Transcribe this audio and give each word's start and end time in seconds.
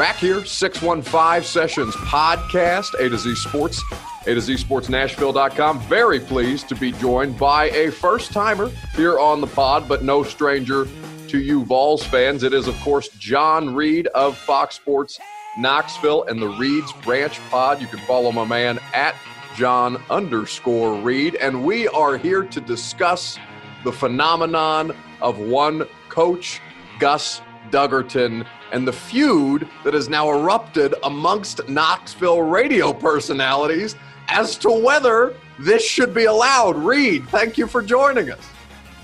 Back 0.00 0.16
here, 0.16 0.46
615 0.46 1.42
Sessions 1.42 1.94
Podcast, 1.94 2.94
A 2.94 3.10
to 3.10 3.18
Z 3.18 3.34
Sports, 3.34 3.82
A 4.26 4.32
to 4.32 4.40
Z 4.40 4.56
Sports 4.56 4.88
Nashville.com. 4.88 5.78
Very 5.80 6.18
pleased 6.18 6.70
to 6.70 6.74
be 6.74 6.92
joined 6.92 7.38
by 7.38 7.68
a 7.68 7.90
first 7.90 8.32
timer 8.32 8.70
here 8.96 9.18
on 9.18 9.42
the 9.42 9.46
pod, 9.46 9.86
but 9.86 10.02
no 10.02 10.22
stranger 10.22 10.88
to 11.28 11.38
you 11.38 11.66
Vols 11.66 12.02
fans. 12.02 12.44
It 12.44 12.54
is, 12.54 12.66
of 12.66 12.80
course, 12.80 13.10
Jon 13.18 13.74
Reed 13.74 14.06
of 14.06 14.38
Fox 14.38 14.76
Sports 14.76 15.20
Knoxville 15.58 16.22
and 16.22 16.40
the 16.40 16.48
Reed's 16.48 16.94
Ranch 17.06 17.38
Pod. 17.50 17.82
You 17.82 17.86
can 17.86 17.98
follow 18.06 18.32
my 18.32 18.46
man 18.46 18.78
at 18.94 19.14
Jon 19.54 20.02
underscore 20.08 20.98
Reed. 21.02 21.34
And 21.34 21.62
we 21.62 21.88
are 21.88 22.16
here 22.16 22.44
to 22.44 22.60
discuss 22.62 23.38
the 23.84 23.92
phenomenon 23.92 24.96
of 25.20 25.38
one 25.38 25.86
coach, 26.08 26.58
Gus 27.00 27.42
Duggerton 27.70 28.46
and 28.72 28.86
the 28.86 28.92
feud 28.92 29.68
that 29.84 29.94
has 29.94 30.08
now 30.08 30.30
erupted 30.30 30.94
amongst 31.04 31.68
Knoxville 31.68 32.42
radio 32.42 32.92
personalities 32.92 33.96
as 34.28 34.56
to 34.58 34.70
whether 34.70 35.34
this 35.58 35.84
should 35.84 36.14
be 36.14 36.24
allowed. 36.24 36.76
Reed, 36.76 37.28
thank 37.28 37.58
you 37.58 37.66
for 37.66 37.82
joining 37.82 38.30
us. 38.30 38.48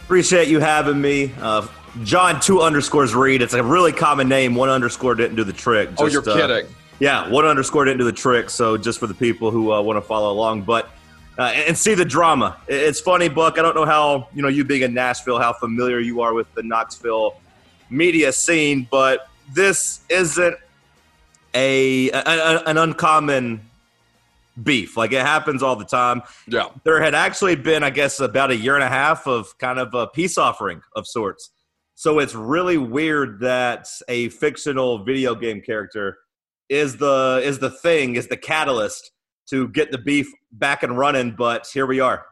Appreciate 0.04 0.48
you 0.48 0.60
having 0.60 1.00
me. 1.00 1.32
Uh, 1.40 1.66
Jon 2.04 2.40
two 2.40 2.60
underscores 2.60 3.14
Reed. 3.14 3.42
It's 3.42 3.54
a 3.54 3.62
really 3.62 3.92
common 3.92 4.28
name. 4.28 4.54
One 4.54 4.68
underscore 4.68 5.14
didn't 5.14 5.36
do 5.36 5.44
the 5.44 5.52
trick. 5.52 5.90
Just, 5.90 6.02
oh, 6.02 6.06
you're 6.06 6.28
uh, 6.28 6.34
kidding. 6.34 6.72
Yeah, 6.98 7.28
one 7.28 7.44
underscore 7.44 7.84
didn't 7.84 7.98
do 7.98 8.04
the 8.04 8.12
trick. 8.12 8.50
So 8.50 8.76
just 8.76 8.98
for 9.00 9.06
the 9.06 9.14
people 9.14 9.50
who 9.50 9.72
uh, 9.72 9.80
want 9.80 9.96
to 9.96 10.00
follow 10.02 10.30
along, 10.32 10.62
but 10.62 10.90
uh, 11.38 11.52
and 11.54 11.76
see 11.76 11.94
the 11.94 12.04
drama. 12.04 12.56
It's 12.68 13.00
funny, 13.00 13.28
Buck. 13.28 13.58
I 13.58 13.62
don't 13.62 13.74
know 13.74 13.84
how 13.84 14.28
you 14.34 14.42
know 14.42 14.48
you 14.48 14.64
being 14.64 14.82
in 14.82 14.94
Nashville, 14.94 15.38
how 15.38 15.52
familiar 15.52 15.98
you 15.98 16.20
are 16.20 16.34
with 16.34 16.52
the 16.54 16.62
Knoxville 16.62 17.40
media 17.90 18.32
scene, 18.32 18.86
but 18.90 19.28
this 19.52 20.00
isn't 20.08 20.56
a, 21.54 22.10
a, 22.10 22.62
an 22.66 22.78
uncommon 22.78 23.62
beef. 24.62 24.96
Like 24.96 25.12
it 25.12 25.22
happens 25.22 25.62
all 25.62 25.76
the 25.76 25.84
time. 25.84 26.22
Yeah. 26.46 26.68
There 26.84 27.02
had 27.02 27.14
actually 27.14 27.56
been, 27.56 27.82
I 27.82 27.90
guess, 27.90 28.20
about 28.20 28.50
a 28.50 28.56
year 28.56 28.74
and 28.74 28.84
a 28.84 28.88
half 28.88 29.26
of 29.26 29.56
kind 29.58 29.78
of 29.78 29.94
a 29.94 30.06
peace 30.06 30.38
offering 30.38 30.82
of 30.94 31.06
sorts. 31.06 31.50
So 31.94 32.18
it's 32.18 32.34
really 32.34 32.76
weird 32.76 33.40
that 33.40 33.88
a 34.08 34.28
fictional 34.28 35.02
video 35.04 35.34
game 35.34 35.62
character 35.62 36.18
is 36.68 36.96
the 36.96 37.40
is 37.42 37.58
the 37.58 37.70
thing, 37.70 38.16
is 38.16 38.28
the 38.28 38.36
catalyst 38.36 39.12
to 39.48 39.68
get 39.68 39.92
the 39.92 39.98
beef 39.98 40.28
back 40.52 40.82
and 40.82 40.98
running, 40.98 41.32
but 41.32 41.66
here 41.72 41.86
we 41.86 42.00
are. 42.00 42.26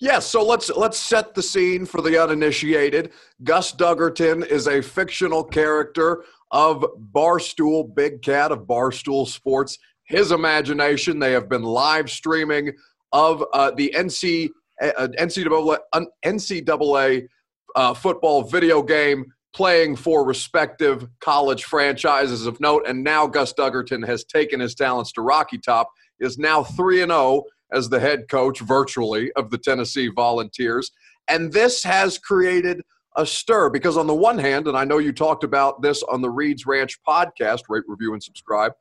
Yes, 0.00 0.26
so 0.26 0.44
let's 0.44 0.70
let's 0.70 0.98
set 0.98 1.34
the 1.34 1.42
scene 1.42 1.84
for 1.84 2.00
the 2.00 2.22
uninitiated. 2.22 3.12
Gus 3.42 3.72
Duggerton 3.72 4.46
is 4.46 4.66
a 4.66 4.80
fictional 4.80 5.44
character 5.44 6.24
of 6.50 6.84
Barstool 7.12 7.94
Big 7.94 8.22
Cat 8.22 8.52
of 8.52 8.60
Barstool 8.60 9.26
Sports. 9.26 9.78
His 10.04 10.32
imagination. 10.32 11.18
They 11.18 11.32
have 11.32 11.48
been 11.48 11.62
live 11.62 12.10
streaming 12.10 12.72
of 13.12 13.44
uh, 13.52 13.72
the 13.72 13.92
NC, 13.94 14.48
uh, 14.80 15.08
NCAA, 15.18 15.78
NCAA 16.24 17.28
uh, 17.76 17.94
football 17.94 18.42
video 18.42 18.82
game 18.82 19.26
playing 19.54 19.96
for 19.96 20.24
respective 20.24 21.06
college 21.20 21.64
franchises 21.64 22.46
of 22.46 22.60
note. 22.60 22.84
And 22.86 23.02
now 23.02 23.26
Gus 23.26 23.52
Duggerton 23.52 24.06
has 24.06 24.24
taken 24.24 24.60
his 24.60 24.74
talents 24.74 25.12
to 25.12 25.22
Rocky 25.22 25.58
Top, 25.58 25.88
is 26.20 26.38
now 26.38 26.62
3 26.62 27.02
and 27.02 27.12
0 27.12 27.44
as 27.72 27.88
the 27.88 28.00
head 28.00 28.28
coach 28.30 28.60
virtually 28.60 29.32
of 29.32 29.50
the 29.50 29.58
Tennessee 29.58 30.08
Volunteers. 30.08 30.90
And 31.28 31.52
this 31.52 31.82
has 31.84 32.18
created 32.18 32.82
a 33.18 33.26
stir 33.26 33.68
because, 33.68 33.96
on 33.96 34.06
the 34.06 34.14
one 34.14 34.38
hand, 34.38 34.68
and 34.68 34.76
I 34.76 34.84
know 34.84 34.98
you 34.98 35.12
talked 35.12 35.44
about 35.44 35.82
this 35.82 36.02
on 36.04 36.22
the 36.22 36.30
Reed's 36.30 36.64
Ranch 36.64 36.98
podcast, 37.06 37.62
rate, 37.68 37.84
review, 37.86 38.14
and 38.14 38.22
subscribe, 38.22 38.72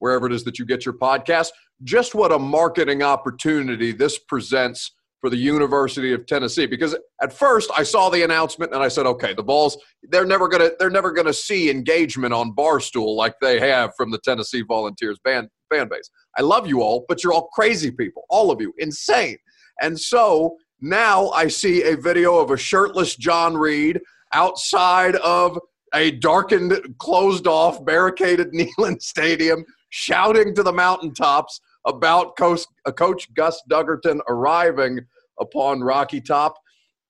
wherever 0.00 0.26
it 0.26 0.32
is 0.32 0.44
that 0.44 0.58
you 0.58 0.66
get 0.66 0.84
your 0.84 0.94
podcast, 0.94 1.48
just 1.84 2.14
what 2.14 2.32
a 2.32 2.38
marketing 2.38 3.02
opportunity 3.02 3.92
this 3.92 4.18
presents 4.18 4.92
for 5.20 5.30
the 5.30 5.36
University 5.36 6.12
of 6.12 6.26
Tennessee. 6.26 6.66
Because 6.66 6.94
at 7.22 7.32
first 7.32 7.70
I 7.74 7.82
saw 7.82 8.10
the 8.10 8.24
announcement 8.24 8.74
and 8.74 8.82
I 8.82 8.88
said, 8.88 9.06
okay, 9.06 9.32
the 9.32 9.42
Vols, 9.42 9.78
they're 10.02 10.26
never 10.26 10.48
gonna 10.48 10.72
they're 10.78 10.90
never 10.90 11.12
gonna 11.12 11.32
see 11.32 11.70
engagement 11.70 12.34
on 12.34 12.54
Barstool 12.54 13.16
like 13.16 13.34
they 13.40 13.58
have 13.58 13.92
from 13.96 14.10
the 14.10 14.18
Tennessee 14.18 14.62
Volunteers 14.62 15.18
band 15.24 15.48
fan 15.72 15.88
base. 15.88 16.10
I 16.36 16.42
love 16.42 16.66
you 16.66 16.82
all, 16.82 17.06
but 17.08 17.24
you're 17.24 17.32
all 17.32 17.48
crazy 17.54 17.90
people, 17.90 18.24
all 18.28 18.50
of 18.50 18.60
you, 18.60 18.74
insane. 18.78 19.38
And 19.80 19.98
so 19.98 20.56
now 20.84 21.30
I 21.30 21.48
see 21.48 21.82
a 21.82 21.96
video 21.96 22.36
of 22.36 22.50
a 22.50 22.58
shirtless 22.58 23.16
Jon 23.16 23.56
Reed 23.56 24.00
outside 24.34 25.16
of 25.16 25.58
a 25.94 26.10
darkened, 26.10 26.78
closed 26.98 27.46
off, 27.46 27.82
barricaded 27.84 28.52
Neyland 28.54 29.00
Stadium, 29.00 29.64
shouting 29.88 30.54
to 30.54 30.62
the 30.62 30.72
mountaintops 30.72 31.60
about 31.86 32.36
Coach, 32.36 32.62
uh, 32.84 32.92
Coach 32.92 33.32
Gus 33.32 33.62
Duggerton 33.70 34.20
arriving 34.28 35.00
upon 35.40 35.80
Rocky 35.80 36.20
Top. 36.20 36.54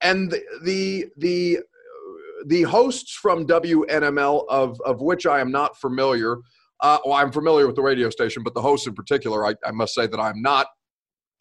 And 0.03 0.31
the, 0.31 0.43
the, 0.63 1.07
the, 1.17 1.59
the 2.47 2.63
hosts 2.63 3.19
from 3.21 3.47
WNML, 3.47 4.45
of, 4.49 4.81
of 4.83 5.01
which 5.01 5.27
I 5.27 5.41
am 5.41 5.51
not 5.51 5.77
familiar, 5.81 6.37
uh, 6.81 6.99
well, 7.05 7.15
I'm 7.15 7.33
familiar 7.33 7.67
with 7.67 7.77
the 7.77 7.83
radio 7.83 8.11
station, 8.11 8.45
but 8.45 8.55
the 8.55 8.63
hosts 8.63 8.87
in 8.87 8.95
particular, 8.95 9.47
I, 9.47 9.55
I 9.65 9.73
must 9.73 9.95
say 9.95 10.07
that 10.07 10.21
I'm 10.21 10.43
not, 10.43 10.67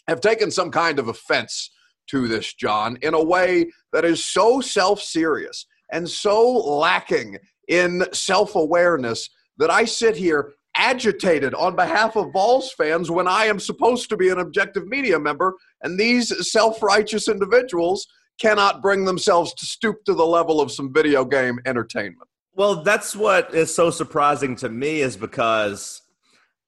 have 0.07 0.21
taken 0.21 0.49
some 0.49 0.71
kind 0.71 0.97
of 0.97 1.09
offense 1.09 1.69
to 2.07 2.27
this, 2.27 2.53
Jon, 2.53 2.97
in 3.01 3.13
a 3.13 3.23
way 3.23 3.71
that 3.91 4.05
is 4.05 4.23
so 4.23 4.61
self 4.61 5.01
serious 5.01 5.65
and 5.91 6.09
so 6.09 6.51
lacking 6.51 7.37
in 7.67 8.05
self 8.13 8.55
awareness 8.55 9.29
that 9.57 9.69
I 9.69 9.85
sit 9.85 10.15
here 10.15 10.53
agitated 10.75 11.53
on 11.53 11.75
behalf 11.75 12.15
of 12.15 12.33
Vols 12.33 12.73
fans 12.73 13.11
when 13.11 13.27
I 13.27 13.45
am 13.45 13.59
supposed 13.59 14.09
to 14.09 14.17
be 14.17 14.29
an 14.29 14.39
objective 14.39 14.87
media 14.87 15.19
member, 15.19 15.55
and 15.81 15.99
these 15.99 16.51
self 16.51 16.81
righteous 16.81 17.27
individuals 17.27 18.07
cannot 18.39 18.81
bring 18.81 19.05
themselves 19.05 19.53
to 19.53 19.65
stoop 19.65 20.03
to 20.05 20.13
the 20.13 20.25
level 20.25 20.59
of 20.59 20.71
some 20.71 20.91
video 20.91 21.23
game 21.23 21.59
entertainment. 21.65 22.27
Well, 22.55 22.83
that's 22.83 23.15
what 23.15 23.53
is 23.53 23.73
so 23.73 23.89
surprising 23.89 24.55
to 24.57 24.69
me 24.69 25.01
is 25.01 25.17
because 25.17 26.01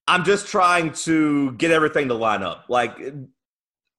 I'm 0.08 0.24
just 0.24 0.48
trying 0.48 0.94
to 0.94 1.52
get 1.54 1.72
everything 1.72 2.08
to 2.10 2.14
line 2.14 2.44
up. 2.44 2.66
Like 2.70 3.00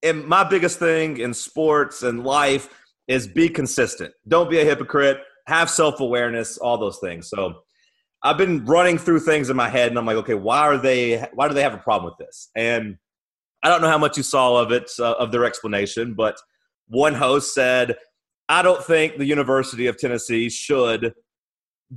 and 0.03 0.25
my 0.27 0.45
biggest 0.45 0.79
thing 0.79 1.19
in 1.19 1.35
sports 1.35 2.03
and 2.03 2.25
life 2.25 2.69
is 3.09 3.27
be 3.27 3.49
consistent. 3.49 4.13
Don't 4.29 4.51
be 4.51 4.61
a 4.61 4.65
hypocrite. 4.65 5.19
Have 5.47 5.71
self 5.71 6.01
awareness. 6.01 6.59
All 6.59 6.79
those 6.79 6.99
things. 6.99 7.29
So 7.29 7.63
I've 8.23 8.39
been 8.39 8.65
running 8.65 8.99
through 8.99 9.21
things 9.21 9.51
in 9.51 9.57
my 9.57 9.69
head, 9.69 9.89
and 9.89 9.99
I'm 9.99 10.07
like, 10.07 10.17
okay, 10.17 10.35
why 10.35 10.61
are 10.61 10.79
they? 10.79 11.19
Why 11.35 11.49
do 11.49 11.55
they 11.55 11.63
have 11.63 11.75
a 11.75 11.79
problem 11.79 12.13
with 12.13 12.27
this? 12.27 12.51
And 12.57 12.99
I 13.63 13.69
don't 13.69 13.81
know 13.81 13.89
how 13.89 13.99
much 13.99 14.17
you 14.17 14.23
saw 14.23 14.57
of 14.57 14.73
it 14.73 14.91
uh, 14.99 15.13
of 15.13 15.33
their 15.33 15.45
explanation, 15.45 16.15
but 16.15 16.37
one 16.89 17.15
host 17.15 17.55
said, 17.55 17.97
"I 18.49 18.63
don't 18.63 18.83
think 18.83 19.19
the 19.19 19.25
University 19.25 19.87
of 19.87 19.99
Tennessee 19.99 20.49
should." 20.49 21.15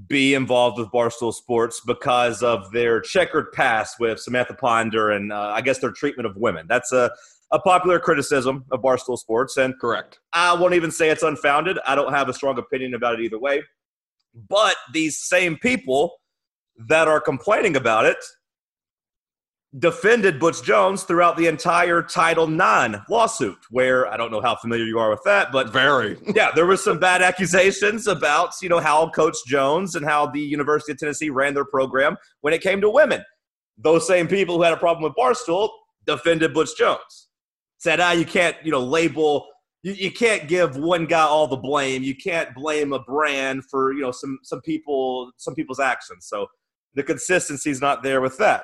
be 0.07 0.35
involved 0.35 0.77
with 0.77 0.87
Barstool 0.89 1.33
Sports 1.33 1.81
because 1.83 2.43
of 2.43 2.71
their 2.71 3.01
checkered 3.01 3.51
past 3.53 3.99
with 3.99 4.19
Samantha 4.19 4.53
Ponder 4.53 5.09
and 5.09 5.33
uh, 5.33 5.51
I 5.55 5.61
guess 5.61 5.79
their 5.79 5.91
treatment 5.91 6.27
of 6.27 6.37
women. 6.37 6.67
That's 6.69 6.91
a 6.91 7.11
a 7.51 7.59
popular 7.59 7.99
criticism 7.99 8.65
of 8.71 8.81
Barstool 8.81 9.17
Sports. 9.17 9.57
And 9.57 9.77
correct. 9.79 10.19
I 10.33 10.53
won't 10.53 10.73
even 10.73 10.91
say 10.91 11.09
it's 11.09 11.23
unfounded. 11.23 11.79
I 11.87 11.95
don't 11.95 12.13
have 12.13 12.29
a 12.29 12.33
strong 12.33 12.57
opinion 12.57 12.93
about 12.93 13.15
it 13.15 13.21
either 13.21 13.39
way. 13.39 13.63
But 14.49 14.75
these 14.93 15.17
same 15.17 15.57
people 15.57 16.13
that 16.87 17.07
are 17.07 17.19
complaining 17.19 17.75
about 17.75 18.05
it 18.05 18.17
defended 19.77 20.39
Butch 20.39 20.63
Jones 20.63 21.03
throughout 21.03 21.37
the 21.37 21.45
entire 21.45 22.01
Title 22.01 22.51
IX 22.51 22.97
lawsuit, 23.07 23.57
where 23.69 24.07
I 24.07 24.17
don't 24.17 24.31
know 24.31 24.41
how 24.41 24.55
familiar 24.55 24.85
you 24.85 24.97
are 24.97 25.11
with 25.11 25.21
that, 25.25 25.51
but 25.51 25.71
very. 25.71 26.17
yeah, 26.35 26.49
there 26.55 26.65
were 26.65 26.77
some 26.77 26.97
bad 26.97 27.21
accusations 27.21 28.07
about, 28.07 28.53
you 28.61 28.69
know, 28.69 28.79
how 28.79 29.09
Coach 29.09 29.37
Jones 29.45 29.93
and 29.95 30.05
how 30.05 30.25
the 30.25 30.39
University 30.39 30.93
of 30.93 30.97
Tennessee 30.97 31.29
ran 31.29 31.53
their 31.53 31.65
program 31.65 32.17
when 32.41 32.53
it 32.53 32.61
came 32.61 32.81
to 32.81 32.89
women. 32.89 33.23
Those 33.77 34.07
same 34.07 34.27
people 34.27 34.57
who 34.57 34.63
had 34.63 34.73
a 34.73 34.77
problem 34.77 35.03
with 35.03 35.13
Barstool 35.13 35.69
defended 36.05 36.53
Butch 36.53 36.75
Jones. 36.75 37.28
Said, 37.79 37.99
ah, 37.99 38.11
you 38.11 38.25
can't, 38.25 38.55
you 38.63 38.71
know, 38.71 38.83
label 38.83 39.47
you, 39.81 39.93
you 39.93 40.11
can't 40.11 40.47
give 40.49 40.75
one 40.75 41.05
guy 41.05 41.21
all 41.21 41.47
the 41.47 41.55
blame. 41.55 42.03
You 42.03 42.13
can't 42.13 42.53
blame 42.53 42.91
a 42.91 42.99
brand 42.99 43.63
for, 43.71 43.93
you 43.93 44.01
know, 44.01 44.11
some 44.11 44.37
some 44.43 44.61
people 44.61 45.31
some 45.37 45.55
people's 45.55 45.79
actions. 45.79 46.27
So 46.27 46.47
the 46.95 47.03
consistency 47.03 47.71
is 47.71 47.81
not 47.81 48.03
there 48.03 48.21
with 48.21 48.37
that 48.37 48.63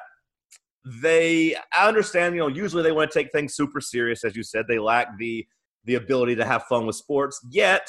they 0.85 1.55
I 1.77 1.87
understand, 1.87 2.35
you 2.35 2.41
know, 2.41 2.47
usually 2.47 2.83
they 2.83 2.91
want 2.91 3.11
to 3.11 3.19
take 3.19 3.31
things 3.31 3.55
super 3.55 3.81
serious, 3.81 4.23
as 4.23 4.35
you 4.35 4.43
said. 4.43 4.65
They 4.67 4.79
lack 4.79 5.17
the 5.17 5.45
the 5.85 5.95
ability 5.95 6.35
to 6.35 6.45
have 6.45 6.63
fun 6.63 6.85
with 6.85 6.95
sports. 6.95 7.39
Yet, 7.49 7.87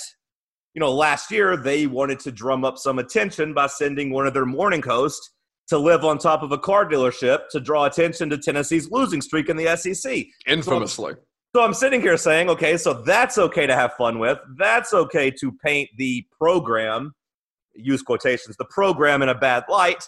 you 0.75 0.81
know, 0.81 0.93
last 0.93 1.31
year 1.31 1.56
they 1.56 1.87
wanted 1.87 2.20
to 2.20 2.32
drum 2.32 2.64
up 2.64 2.79
some 2.79 2.99
attention 2.99 3.55
by 3.55 3.67
sending 3.67 4.11
one 4.11 4.26
of 4.26 4.34
their 4.34 4.46
morning 4.46 4.82
hosts 4.82 5.31
to 5.69 5.79
live 5.79 6.05
on 6.05 6.19
top 6.19 6.43
of 6.43 6.53
a 6.53 6.59
car 6.59 6.89
dealership 6.89 7.49
to 7.51 7.61
draw 7.61 7.87
attention 7.87 8.31
to 8.31 8.39
Tennessee's 8.39 8.91
losing 8.91 9.21
streak 9.21 9.49
in 9.49 9.57
the 9.57 9.77
SEC. 9.77 10.27
Infamously. 10.47 11.13
So, 11.13 11.19
so 11.57 11.63
I'm 11.63 11.75
sitting 11.75 12.01
here 12.01 12.17
saying, 12.17 12.49
okay, 12.51 12.77
so 12.77 12.93
that's 12.93 13.39
okay 13.39 13.67
to 13.67 13.75
have 13.75 13.95
fun 13.95 14.19
with. 14.19 14.39
That's 14.57 14.95
okay 14.95 15.31
to 15.33 15.53
paint 15.65 15.91
the 15.97 16.27
program, 16.39 17.15
use 17.75 18.03
quotations, 18.03 18.57
the 18.57 18.67
program 18.67 19.23
in 19.23 19.29
a 19.29 19.35
bad 19.35 19.65
light 19.69 20.07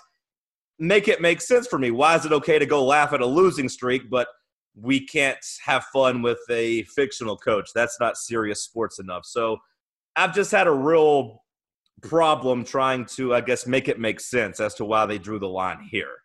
make 0.78 1.08
it 1.08 1.20
make 1.20 1.40
sense 1.40 1.66
for 1.66 1.78
me. 1.78 1.90
Why 1.90 2.14
is 2.16 2.24
it 2.24 2.32
okay 2.32 2.58
to 2.58 2.66
go 2.66 2.84
laugh 2.84 3.12
at 3.12 3.20
a 3.20 3.26
losing 3.26 3.68
streak, 3.68 4.08
but 4.08 4.28
we 4.74 5.04
can't 5.04 5.38
have 5.64 5.84
fun 5.86 6.22
with 6.22 6.38
a 6.50 6.84
fictional 6.84 7.36
coach? 7.36 7.70
That's 7.74 7.98
not 8.00 8.16
serious 8.16 8.62
sports 8.62 8.98
enough. 8.98 9.24
So 9.24 9.58
I've 10.16 10.34
just 10.34 10.50
had 10.50 10.66
a 10.66 10.72
real 10.72 11.42
problem 12.02 12.64
trying 12.64 13.06
to, 13.06 13.34
I 13.34 13.40
guess, 13.40 13.66
make 13.66 13.88
it 13.88 13.98
make 13.98 14.20
sense 14.20 14.60
as 14.60 14.74
to 14.74 14.84
why 14.84 15.06
they 15.06 15.18
drew 15.18 15.38
the 15.38 15.48
line 15.48 15.86
here. 15.90 16.16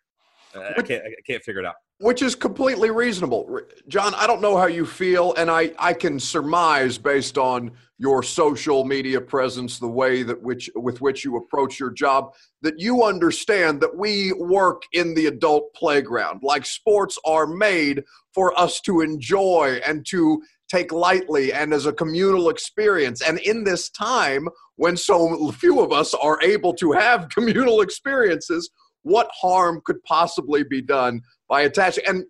I 0.54 0.82
can't, 0.82 1.02
I 1.04 1.22
can't 1.26 1.42
figure 1.42 1.60
it 1.60 1.66
out 1.66 1.74
which 1.98 2.22
is 2.22 2.34
completely 2.34 2.90
reasonable. 2.90 3.60
Jon, 3.88 4.14
I 4.14 4.26
don't 4.26 4.42
know 4.42 4.56
how 4.56 4.66
you 4.66 4.84
feel, 4.84 5.32
and 5.34 5.50
I, 5.50 5.72
I 5.78 5.92
can 5.92 6.18
surmise 6.18 6.98
based 6.98 7.38
on 7.38 7.70
your 7.98 8.22
social 8.22 8.84
media 8.84 9.20
presence, 9.20 9.78
the 9.78 9.88
way 9.88 10.24
that 10.24 10.42
which 10.42 10.68
with 10.74 11.00
which 11.00 11.24
you 11.24 11.36
approach 11.36 11.78
your 11.78 11.90
job, 11.90 12.34
that 12.62 12.78
you 12.78 13.04
understand 13.04 13.80
that 13.80 13.96
we 13.96 14.32
work 14.32 14.82
in 14.92 15.14
the 15.14 15.26
adult 15.26 15.72
playground. 15.74 16.40
Like 16.42 16.66
sports 16.66 17.18
are 17.24 17.46
made 17.46 18.02
for 18.34 18.58
us 18.58 18.80
to 18.82 19.00
enjoy 19.00 19.80
and 19.86 20.04
to 20.06 20.42
take 20.68 20.92
lightly 20.92 21.52
and 21.52 21.72
as 21.72 21.86
a 21.86 21.92
communal 21.92 22.48
experience. 22.48 23.22
And 23.22 23.38
in 23.38 23.62
this 23.62 23.90
time 23.90 24.48
when 24.76 24.96
so 24.96 25.52
few 25.52 25.80
of 25.80 25.92
us 25.92 26.14
are 26.14 26.42
able 26.42 26.74
to 26.74 26.92
have 26.92 27.28
communal 27.34 27.80
experiences, 27.80 28.70
what 29.02 29.30
harm 29.32 29.80
could 29.84 30.02
possibly 30.02 30.64
be 30.64 30.82
done 30.82 31.22
by 31.54 31.62
attaching? 31.62 32.02
And 32.08 32.24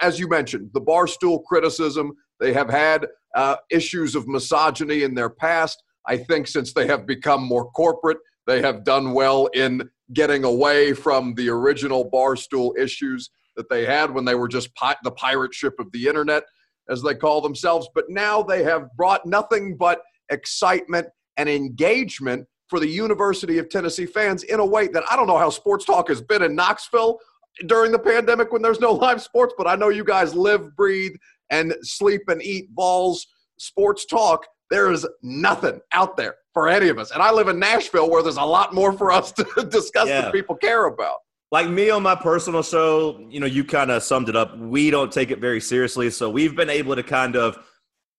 as 0.00 0.18
you 0.18 0.26
mentioned, 0.26 0.70
the 0.72 0.80
barstool 0.80 1.44
criticism, 1.44 2.12
they 2.38 2.54
have 2.54 2.70
had 2.70 3.06
uh, 3.36 3.56
issues 3.70 4.14
of 4.14 4.26
misogyny 4.26 5.02
in 5.02 5.14
their 5.14 5.28
past. 5.28 5.82
I 6.06 6.16
think 6.16 6.48
since 6.48 6.72
they 6.72 6.86
have 6.86 7.06
become 7.06 7.42
more 7.42 7.70
corporate, 7.72 8.16
they 8.46 8.62
have 8.62 8.84
done 8.84 9.12
well 9.12 9.48
in 9.48 9.90
getting 10.14 10.44
away 10.44 10.94
from 10.94 11.34
the 11.34 11.50
original 11.50 12.10
barstool 12.10 12.70
issues 12.78 13.28
that 13.56 13.68
they 13.68 13.84
had 13.84 14.14
when 14.14 14.24
they 14.24 14.34
were 14.34 14.48
just 14.48 14.74
pi- 14.76 14.96
the 15.04 15.10
pirate 15.10 15.52
ship 15.52 15.74
of 15.78 15.92
the 15.92 16.06
internet, 16.06 16.44
as 16.88 17.02
they 17.02 17.14
call 17.14 17.42
themselves. 17.42 17.86
But 17.94 18.06
now 18.08 18.42
they 18.42 18.62
have 18.62 18.88
brought 18.96 19.26
nothing 19.26 19.76
but 19.76 20.00
excitement 20.30 21.06
and 21.36 21.50
engagement 21.50 22.46
for 22.68 22.80
the 22.80 22.88
University 22.88 23.58
of 23.58 23.68
Tennessee 23.68 24.06
fans 24.06 24.42
in 24.44 24.58
a 24.58 24.64
way 24.64 24.88
that 24.88 25.02
I 25.10 25.16
don't 25.16 25.26
know 25.26 25.36
how 25.36 25.50
sports 25.50 25.84
talk 25.84 26.08
has 26.08 26.22
been 26.22 26.42
in 26.42 26.54
Knoxville 26.54 27.18
during 27.66 27.92
the 27.92 27.98
pandemic 27.98 28.52
when 28.52 28.62
there's 28.62 28.80
no 28.80 28.92
live 29.06 29.22
sports, 29.22 29.54
but 29.56 29.66
I 29.66 29.76
know 29.76 29.88
you 29.88 30.04
guys 30.04 30.34
live, 30.34 30.74
breathe, 30.76 31.14
and 31.50 31.74
sleep 31.82 32.22
and 32.28 32.42
eat 32.42 32.68
Vols 32.74 33.26
sports 33.58 34.06
talk. 34.06 34.46
There 34.70 34.92
is 34.92 35.06
nothing 35.22 35.80
out 35.92 36.16
there 36.16 36.36
for 36.52 36.68
any 36.68 36.88
of 36.88 36.98
us. 36.98 37.10
And 37.10 37.22
I 37.22 37.32
live 37.32 37.48
in 37.48 37.58
Nashville 37.58 38.08
where 38.08 38.22
there's 38.22 38.36
a 38.36 38.44
lot 38.44 38.72
more 38.74 38.92
for 38.92 39.10
us 39.10 39.32
to 39.32 39.44
discuss 39.68 40.08
yeah. 40.08 40.22
that 40.22 40.32
people 40.32 40.56
care 40.56 40.86
about. 40.86 41.18
Like 41.52 41.68
me 41.68 41.90
on 41.90 42.04
my 42.04 42.14
personal 42.14 42.62
show, 42.62 43.26
you 43.28 43.40
know, 43.40 43.46
you 43.46 43.64
kind 43.64 43.90
of 43.90 44.04
summed 44.04 44.28
it 44.28 44.36
up. 44.36 44.56
We 44.56 44.90
don't 44.90 45.10
take 45.10 45.32
it 45.32 45.40
very 45.40 45.60
seriously. 45.60 46.08
So 46.10 46.30
we've 46.30 46.54
been 46.54 46.70
able 46.70 46.94
to 46.94 47.02
kind 47.02 47.34
of 47.34 47.58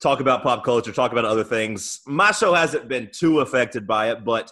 talk 0.01 0.19
about 0.19 0.43
pop 0.43 0.65
culture, 0.65 0.91
talk 0.91 1.13
about 1.13 1.23
other 1.23 1.45
things. 1.45 2.01
My 2.05 2.31
show 2.31 2.53
hasn't 2.53 2.89
been 2.89 3.09
too 3.13 3.39
affected 3.39 3.87
by 3.87 4.11
it, 4.11 4.25
but 4.25 4.51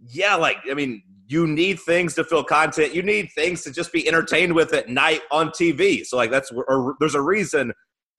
yeah, 0.00 0.36
like 0.36 0.56
I 0.70 0.74
mean, 0.74 1.02
you 1.26 1.46
need 1.46 1.80
things 1.80 2.14
to 2.14 2.24
fill 2.24 2.44
content. 2.44 2.94
You 2.94 3.02
need 3.02 3.30
things 3.34 3.62
to 3.64 3.72
just 3.72 3.92
be 3.92 4.06
entertained 4.06 4.54
with 4.54 4.72
at 4.72 4.88
night 4.88 5.22
on 5.30 5.48
TV. 5.48 6.04
So 6.06 6.16
like 6.16 6.30
that's 6.30 6.50
or 6.52 6.94
there's 7.00 7.14
a 7.14 7.20
reason 7.20 7.72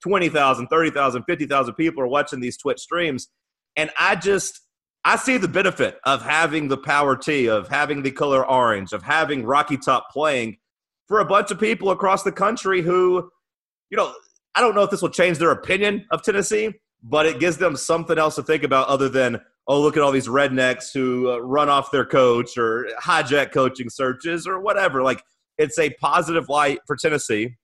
20,000, 0.04 0.68
30,000, 0.68 1.24
50,000 1.24 1.74
people 1.76 2.04
are 2.04 2.08
watching 2.08 2.40
these 2.40 2.58
Twitch 2.58 2.80
streams 2.80 3.30
and 3.76 3.92
I 4.00 4.16
just 4.16 4.62
I 5.06 5.16
see 5.16 5.38
the 5.38 5.48
benefit 5.48 6.00
of 6.06 6.22
having 6.22 6.68
the 6.68 6.78
power 6.78 7.16
T, 7.16 7.48
of 7.48 7.70
having 7.70 8.02
the 8.02 8.12
color 8.12 8.46
orange, 8.46 8.92
of 8.92 9.04
having 9.04 9.46
Rocky 9.46 9.78
Top 9.78 10.10
playing 10.12 10.58
for 11.08 11.22
a 11.22 11.26
bunch 11.26 11.50
of 11.50 11.60
people 11.60 11.92
across 11.92 12.24
the 12.24 12.32
country 12.32 12.82
who, 12.82 13.30
you 13.90 13.96
know, 13.96 14.14
I 14.54 14.60
don't 14.60 14.76
know 14.76 14.84
if 14.84 14.90
this 14.90 15.02
will 15.02 15.10
change 15.10 15.38
their 15.38 15.52
opinion 15.52 16.06
of 16.12 16.24
Tennessee, 16.24 16.74
but 17.02 17.26
it 17.26 17.40
gives 17.40 17.56
them 17.56 17.78
something 17.78 18.18
else 18.18 18.36
to 18.36 18.44
think 18.44 18.64
about 18.64 18.90
other 18.90 19.08
than, 19.08 19.40
oh, 19.68 19.82
look 19.82 19.98
at 19.98 20.04
all 20.04 20.12
these 20.12 20.28
rednecks 20.28 20.94
who 20.94 21.30
uh, 21.30 21.38
run 21.40 21.70
off 21.70 21.92
their 21.92 22.06
coach 22.06 22.58
or 22.58 22.88
hijack 23.02 23.52
coaching 23.52 23.90
searches 23.90 24.48
or 24.48 24.60
whatever. 24.60 25.04
Like, 25.04 25.22
it's 25.58 25.78
a 25.78 25.90
positive 26.00 26.48
light 26.50 26.80
for 26.88 26.96
Tennessee. 26.96 27.56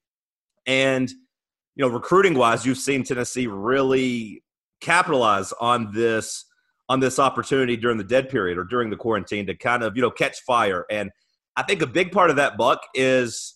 And, 0.65 1.09
you 1.09 1.85
know, 1.85 1.87
recruiting 1.87 2.33
wise, 2.33 2.65
you've 2.65 2.77
seen 2.77 3.03
Tennessee 3.03 3.47
really 3.47 4.43
capitalize 4.81 5.53
on 5.61 5.93
this 5.93 6.45
on 6.89 6.99
this 6.99 7.17
opportunity 7.17 7.77
during 7.77 7.97
the 7.97 8.03
dead 8.03 8.27
period 8.29 8.57
or 8.57 8.65
during 8.65 8.89
the 8.89 8.97
quarantine 8.97 9.47
to 9.47 9.55
kind 9.55 9.81
of 9.81 9.95
you 9.95 10.01
know 10.01 10.11
catch 10.11 10.41
fire 10.41 10.85
and 10.91 11.09
i 11.55 11.63
think 11.63 11.81
a 11.81 11.87
big 11.87 12.11
part 12.11 12.29
of 12.29 12.35
that 12.35 12.57
buck 12.57 12.81
is 12.93 13.55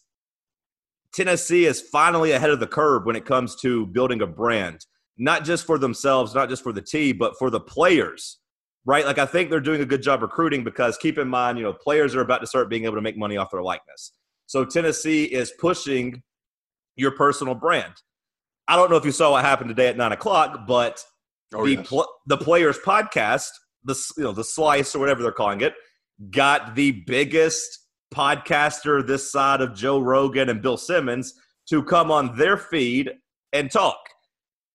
Tennessee 1.18 1.66
is 1.66 1.82
finally 1.82 2.32
ahead 2.32 2.52
of 2.52 2.60
the 2.60 2.68
curve 2.68 3.06
when 3.06 3.16
it 3.16 3.26
comes 3.26 3.56
to 3.62 3.88
building 3.88 4.22
a 4.22 4.28
brand, 4.28 4.86
not 5.18 5.44
just 5.44 5.66
for 5.66 5.78
themselves, 5.78 6.36
not 6.36 6.50
just 6.50 6.64
for 6.64 6.72
the 6.72 6.82
team, 6.82 7.18
but 7.18 7.38
for 7.38 7.50
the 7.50 7.60
players, 7.60 8.38
right? 8.86 9.06
Like 9.06 9.18
I 9.18 9.26
think 9.26 9.50
they're 9.50 9.60
doing 9.60 9.82
a 9.82 9.86
good 9.86 10.02
job 10.02 10.22
recruiting 10.22 10.64
because 10.64 10.98
keep 10.98 11.18
in 11.18 11.28
mind, 11.28 11.58
you 11.58 11.64
know, 11.64 11.74
players 11.74 12.16
are 12.16 12.22
about 12.22 12.40
to 12.40 12.48
start 12.48 12.70
being 12.70 12.86
able 12.86 12.96
to 12.96 13.02
make 13.02 13.18
money 13.18 13.38
off 13.38 13.52
their 13.52 13.64
likeness. 13.64 14.14
So 14.46 14.64
Tennessee 14.64 15.26
is 15.26 15.52
pushing 15.60 16.22
your 16.96 17.12
personal 17.12 17.56
brand. 17.56 17.94
I 18.68 18.76
don't 18.76 18.90
know 18.90 18.98
if 18.98 19.06
you 19.06 19.12
saw 19.12 19.32
what 19.32 19.46
happened 19.46 19.70
today 19.70 19.88
at 19.88 19.98
nine 19.98 20.12
o'clock, 20.12 20.68
but 20.68 21.04
oh, 21.54 21.66
the 21.66 21.76
yes. 21.76 21.88
pl- 21.88 22.08
the 22.28 22.38
players 22.38 22.78
podcast, 22.80 23.50
the 23.84 23.96
you 24.18 24.24
know 24.24 24.34
the 24.34 24.44
slice 24.44 24.94
or 24.94 25.00
whatever 25.00 25.24
they're 25.24 25.32
calling 25.32 25.62
it, 25.62 25.74
got 26.32 26.76
the 26.76 26.92
biggest 26.92 27.80
podcaster 28.14 29.06
this 29.06 29.32
side 29.32 29.62
of 29.62 29.74
Joe 29.74 30.00
Rogan 30.00 30.50
and 30.50 30.62
Bill 30.62 30.78
Simmons 30.78 31.34
to 31.70 31.84
come 31.84 32.12
on 32.12 32.38
their 32.38 32.58
feed 32.58 33.12
and 33.54 33.72
talk. 33.72 34.00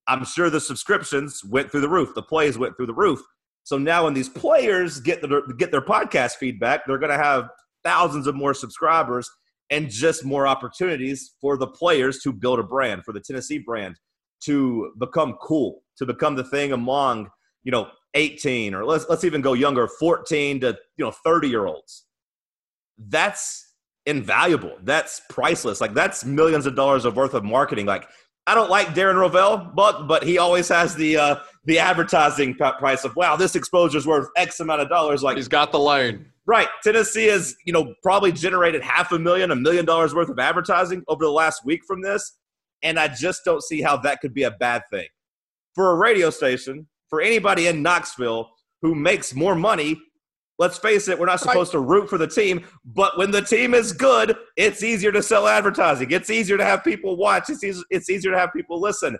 I'm 0.09 0.25
sure 0.25 0.50
the 0.50 0.61
subscriptions 0.61 1.44
went 1.44 1.71
through 1.71 1.82
the 1.82 1.88
roof, 1.88 2.14
the 2.14 2.23
plays 2.23 2.59
went 2.59 2.76
through 2.76 2.87
the 2.87 2.94
roof. 2.94 3.21
So 3.64 3.78
now 3.78 4.04
when 4.04 4.14
these 4.14 4.28
players 4.28 5.00
get 5.00 5.23
their 5.23 5.47
get 5.59 5.71
their 5.71 5.82
podcast 5.82 6.37
feedback, 6.37 6.82
they're 6.87 6.99
going 6.99 7.16
to 7.16 7.23
have 7.23 7.49
thousands 7.85 8.26
of 8.26 8.35
more 8.35 8.54
subscribers 8.54 9.30
and 9.71 9.88
just 9.88 10.25
more 10.25 10.47
opportunities 10.47 11.35
for 11.40 11.56
the 11.56 11.66
players 11.66 12.21
to 12.21 12.32
build 12.32 12.59
a 12.59 12.62
brand, 12.62 13.04
for 13.04 13.12
the 13.12 13.21
Tennessee 13.21 13.59
brand 13.59 13.97
to 14.44 14.92
become 14.99 15.35
cool, 15.40 15.82
to 15.97 16.04
become 16.04 16.35
the 16.35 16.44
thing 16.44 16.73
among, 16.73 17.30
you 17.62 17.71
know, 17.71 17.88
18 18.14 18.75
or 18.75 18.85
let's 18.85 19.06
let's 19.09 19.25
even 19.25 19.40
go 19.40 19.52
younger, 19.52 19.87
14 19.87 20.61
to, 20.61 20.76
you 20.97 21.04
know, 21.04 21.12
30 21.25 21.49
year 21.49 21.66
olds 21.66 22.04
that's 23.09 23.75
invaluable. 24.06 24.76
That's 24.82 25.23
priceless. 25.30 25.80
Like 25.80 25.94
that's 25.94 26.25
millions 26.25 26.66
of 26.66 26.75
dollars 26.75 27.04
of 27.04 27.16
worth 27.16 27.35
of 27.35 27.44
marketing. 27.44 27.87
Like 27.87 28.09
I 28.46 28.54
don't 28.54 28.70
like 28.70 28.88
Darren 28.88 29.14
Rovell, 29.14 29.72
but 29.75 30.06
but 30.08 30.25
he 30.25 30.38
always 30.38 30.68
has 30.68 30.94
the 30.94 31.16
uh, 31.16 31.37
the 31.64 31.78
advertising 31.78 32.54
price 32.54 33.04
of 33.04 33.14
wow, 33.14 33.37
this 33.37 33.54
exposure 33.54 33.99
is 33.99 34.06
worth 34.06 34.28
X 34.37 34.61
amount 34.61 34.80
of 34.80 34.88
dollars. 34.88 35.22
Like 35.22 35.37
he's 35.37 35.49
got 35.49 35.72
the 35.72 35.78
lane. 35.78 36.26
Right. 36.44 36.68
Tennessee 36.82 37.26
has, 37.26 37.54
you 37.64 37.72
know, 37.72 37.94
probably 38.02 38.32
generated 38.32 38.82
half 38.82 39.12
a 39.12 39.18
million, 39.18 39.52
a 39.52 39.56
million 39.56 39.84
dollars 39.84 40.12
worth 40.12 40.28
of 40.28 40.40
advertising 40.40 41.04
over 41.06 41.25
the 41.25 41.30
last 41.30 41.64
week 41.64 41.82
from 41.87 42.02
this. 42.02 42.37
And 42.82 42.99
I 42.99 43.06
just 43.06 43.42
don't 43.44 43.62
see 43.62 43.80
how 43.80 43.96
that 43.99 44.20
could 44.20 44.34
be 44.34 44.42
a 44.42 44.50
bad 44.50 44.82
thing. 44.90 45.06
For 45.76 45.92
a 45.92 45.94
radio 45.94 46.30
station, 46.30 46.88
for 47.08 47.20
anybody 47.20 47.68
in 47.68 47.80
Knoxville 47.80 48.50
who 48.80 48.96
makes 48.96 49.34
more 49.34 49.54
money 49.54 50.00
let's 50.62 50.78
face 50.78 51.09
it, 51.09 51.19
we're 51.19 51.26
not 51.26 51.40
supposed 51.40 51.73
to 51.73 51.81
root 51.81 52.09
for 52.09 52.19
the 52.19 52.26
team, 52.26 52.64
but 52.85 53.19
when 53.19 53.33
the 53.33 53.42
team 53.42 53.75
is 53.75 53.92
good, 53.92 54.37
it's 54.57 54.85
easier 54.85 55.11
to 55.11 55.21
sell 55.21 55.49
advertising. 55.49 56.09
It's 56.12 56.31
easier 56.31 56.57
to 56.57 56.64
have 56.64 56.85
people 56.85 57.16
watch. 57.16 57.50
It's 57.50 57.64
easier, 57.64 57.83
it's 57.90 58.09
easier 58.09 58.31
to 58.31 58.38
have 58.38 58.52
people 58.52 58.81
listen. 58.81 59.19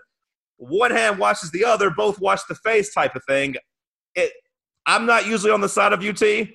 One 0.55 0.91
hand 0.91 1.19
washes 1.19 1.51
the 1.51 1.65
other, 1.65 1.89
both 1.89 2.21
wash 2.21 2.43
the 2.47 2.55
face 2.55 2.93
type 2.93 3.13
of 3.13 3.23
thing. 3.27 3.55
It, 4.15 4.31
I'm 4.85 5.05
not 5.05 5.27
usually 5.27 5.51
on 5.51 5.59
the 5.59 5.67
side 5.67 5.91
of 5.91 6.01
UT, 6.01 6.47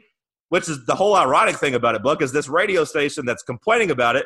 which 0.49 0.71
is 0.71 0.87
the 0.87 0.95
whole 0.95 1.15
ironic 1.15 1.57
thing 1.57 1.75
about 1.75 1.95
it, 1.95 2.03
Buck, 2.03 2.23
is 2.23 2.33
this 2.33 2.49
radio 2.49 2.85
station 2.85 3.27
that's 3.27 3.43
complaining 3.43 3.91
about 3.91 4.17
it 4.17 4.25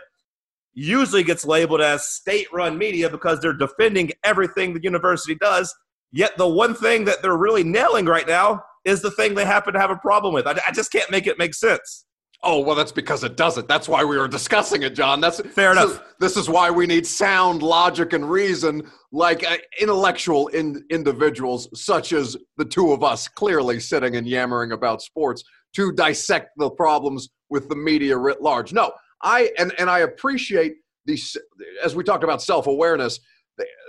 usually 0.74 1.24
gets 1.24 1.44
labeled 1.44 1.80
as 1.80 2.06
state 2.06 2.46
run 2.52 2.78
media 2.78 3.10
because 3.10 3.40
they're 3.40 3.52
defending 3.52 4.12
everything 4.24 4.72
the 4.72 4.82
university 4.82 5.34
does. 5.34 5.74
Yet 6.12 6.38
the 6.38 6.48
one 6.48 6.74
thing 6.74 7.04
that 7.06 7.20
they're 7.20 7.36
really 7.36 7.64
nailing 7.64 8.06
right 8.06 8.28
now 8.28 8.62
is 8.84 9.02
the 9.02 9.10
thing 9.10 9.34
they 9.34 9.44
happen 9.44 9.74
to 9.74 9.80
have 9.80 9.90
a 9.90 9.96
problem 9.96 10.34
with. 10.34 10.46
I, 10.46 10.58
I 10.66 10.72
just 10.72 10.92
can't 10.92 11.10
make 11.10 11.26
it 11.26 11.38
make 11.38 11.54
sense. 11.54 12.06
Oh, 12.44 12.58
well, 12.58 12.74
that's 12.74 12.90
because 12.90 13.22
it 13.22 13.36
doesn't. 13.36 13.68
That's 13.68 13.88
why 13.88 14.02
we 14.02 14.18
were 14.18 14.26
discussing 14.26 14.82
it, 14.82 14.96
Jon. 14.96 15.20
That's 15.20 15.40
fair 15.40 15.74
this 15.74 15.84
enough. 15.84 15.94
Is, 15.94 16.00
this 16.18 16.36
is 16.36 16.48
why 16.48 16.72
we 16.72 16.88
need 16.88 17.06
sound 17.06 17.62
logic 17.62 18.14
and 18.14 18.28
reason, 18.28 18.82
like 19.12 19.48
uh, 19.48 19.58
intellectual 19.80 20.48
in, 20.48 20.84
individuals, 20.90 21.68
such 21.80 22.12
as 22.12 22.36
the 22.56 22.64
two 22.64 22.92
of 22.92 23.04
us, 23.04 23.28
clearly 23.28 23.78
sitting 23.78 24.16
and 24.16 24.26
yammering 24.26 24.72
about 24.72 25.02
sports, 25.02 25.44
to 25.76 25.92
dissect 25.92 26.50
the 26.56 26.68
problems 26.70 27.28
with 27.48 27.68
the 27.68 27.76
media 27.76 28.16
writ 28.16 28.42
large. 28.42 28.72
No, 28.72 28.92
I 29.22 29.52
and 29.58 29.72
and 29.78 29.88
I 29.88 30.00
appreciate 30.00 30.74
these 31.06 31.36
as 31.84 31.94
we 31.94 32.02
talked 32.02 32.24
about 32.24 32.42
self 32.42 32.66
awareness. 32.66 33.20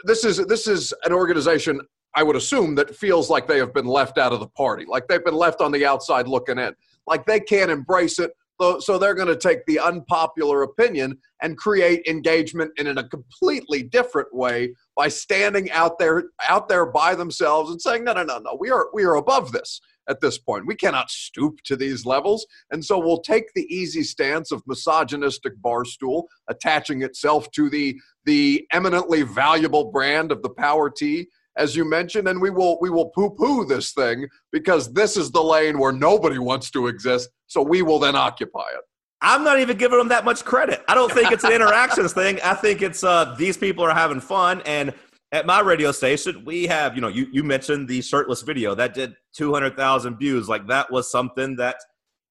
This 0.04 0.24
is 0.24 0.38
this 0.46 0.68
is 0.68 0.94
an 1.06 1.12
organization 1.12 1.82
I 2.16 2.24
would 2.24 2.36
assume, 2.36 2.76
that 2.76 2.96
feels 2.96 3.30
like 3.30 3.48
they 3.48 3.58
have 3.58 3.74
been 3.74 3.86
left 3.86 4.18
out 4.18 4.34
of 4.34 4.40
the 4.40 4.48
party, 4.48 4.86
like 4.88 5.08
they've 5.08 5.24
been 5.24 5.36
left 5.36 5.62
on 5.62 5.72
the 5.72 5.86
outside 5.86 6.28
looking 6.28 6.60
in, 6.60 6.74
like 7.08 7.26
they 7.26 7.40
can't 7.40 7.72
embrace 7.72 8.20
it. 8.20 8.32
So 8.80 8.98
they're 8.98 9.16
going 9.16 9.28
to 9.28 9.36
take 9.36 9.66
the 9.66 9.80
unpopular 9.80 10.62
opinion 10.64 11.18
and 11.42 11.58
create 11.58 12.06
engagement 12.08 12.72
in 12.78 12.98
a 12.98 13.10
completely 13.10 13.84
different 13.84 14.34
way 14.34 14.74
by 14.96 15.10
standing 15.10 15.70
out 15.72 16.00
there, 16.00 16.26
out 16.48 16.70
there 16.70 16.86
by 16.86 17.14
themselves 17.14 17.72
and 17.72 17.82
saying, 17.82 18.06
"No, 18.06 18.14
no, 18.14 18.24
no, 18.24 18.38
no, 18.38 18.56
we 18.58 18.70
are 18.70 18.88
we 18.94 19.04
are 19.04 19.16
above 19.16 19.52
this." 19.52 19.82
at 20.10 20.22
this 20.22 20.38
point. 20.38 20.68
We 20.68 20.76
cannot 20.76 21.10
stoop 21.10 21.62
to 21.64 21.76
these 21.76 22.06
levels. 22.06 22.46
And 22.72 22.84
so 22.84 23.00
we'll 23.00 23.22
take 23.22 23.54
the 23.54 23.74
easy 23.74 24.04
stance 24.04 24.52
of 24.52 24.64
misogynistic 24.68 25.54
barstool, 25.62 26.24
attaching 26.50 27.04
itself 27.04 27.50
to 27.52 27.70
the, 27.70 27.98
the 28.26 28.68
eminently 28.74 29.24
valuable 29.24 29.92
brand 29.92 30.32
of 30.32 30.42
the 30.42 30.50
Power 30.50 30.90
T 30.90 31.28
as 31.58 31.76
you 31.76 31.86
mentioned, 31.86 32.28
and 32.28 32.42
we 32.42 32.50
will 32.50 32.78
we 32.82 32.90
will 32.90 33.10
poo-poo 33.10 33.66
this 33.66 33.94
thing 33.94 34.28
because 34.52 34.92
this 34.94 35.18
is 35.18 35.32
the 35.32 35.44
lane 35.44 35.78
where 35.78 35.92
nobody 35.92 36.40
wants 36.40 36.72
to 36.72 36.88
exist. 36.88 37.30
So 37.48 37.62
we 37.62 37.82
will 37.82 38.00
then 38.00 38.16
occupy 38.16 38.68
it. 38.74 38.82
I'm 39.24 39.44
not 39.44 39.60
even 39.60 39.78
giving 39.78 39.98
them 39.98 40.10
that 40.10 40.26
much 40.26 40.44
credit. 40.44 40.84
I 40.88 40.94
don't 40.94 41.12
think 41.12 41.32
it's 41.32 41.46
an 41.46 41.54
interactions 41.54 42.12
thing. 42.14 42.40
I 42.44 42.54
think 42.56 42.82
it's 42.82 43.04
uh, 43.04 43.36
these 43.38 43.58
people 43.58 43.86
are 43.86 43.94
having 43.94 44.20
fun. 44.20 44.62
And 44.66 44.94
at 45.32 45.46
my 45.46 45.62
radio 45.62 45.94
station, 45.94 46.44
we 46.46 46.68
have, 46.68 46.94
you 46.94 47.02
know, 47.02 47.08
you, 47.08 47.28
you 47.32 47.42
mentioned 47.42 47.88
the 47.88 48.02
shirtless 48.02 48.42
video 48.42 48.76
that 48.76 48.94
did 48.94 49.16
200,000 49.38 50.18
views. 50.18 50.50
Like 50.50 50.68
that 50.68 50.92
was 50.92 51.10
something 51.10 51.56
that 51.56 51.78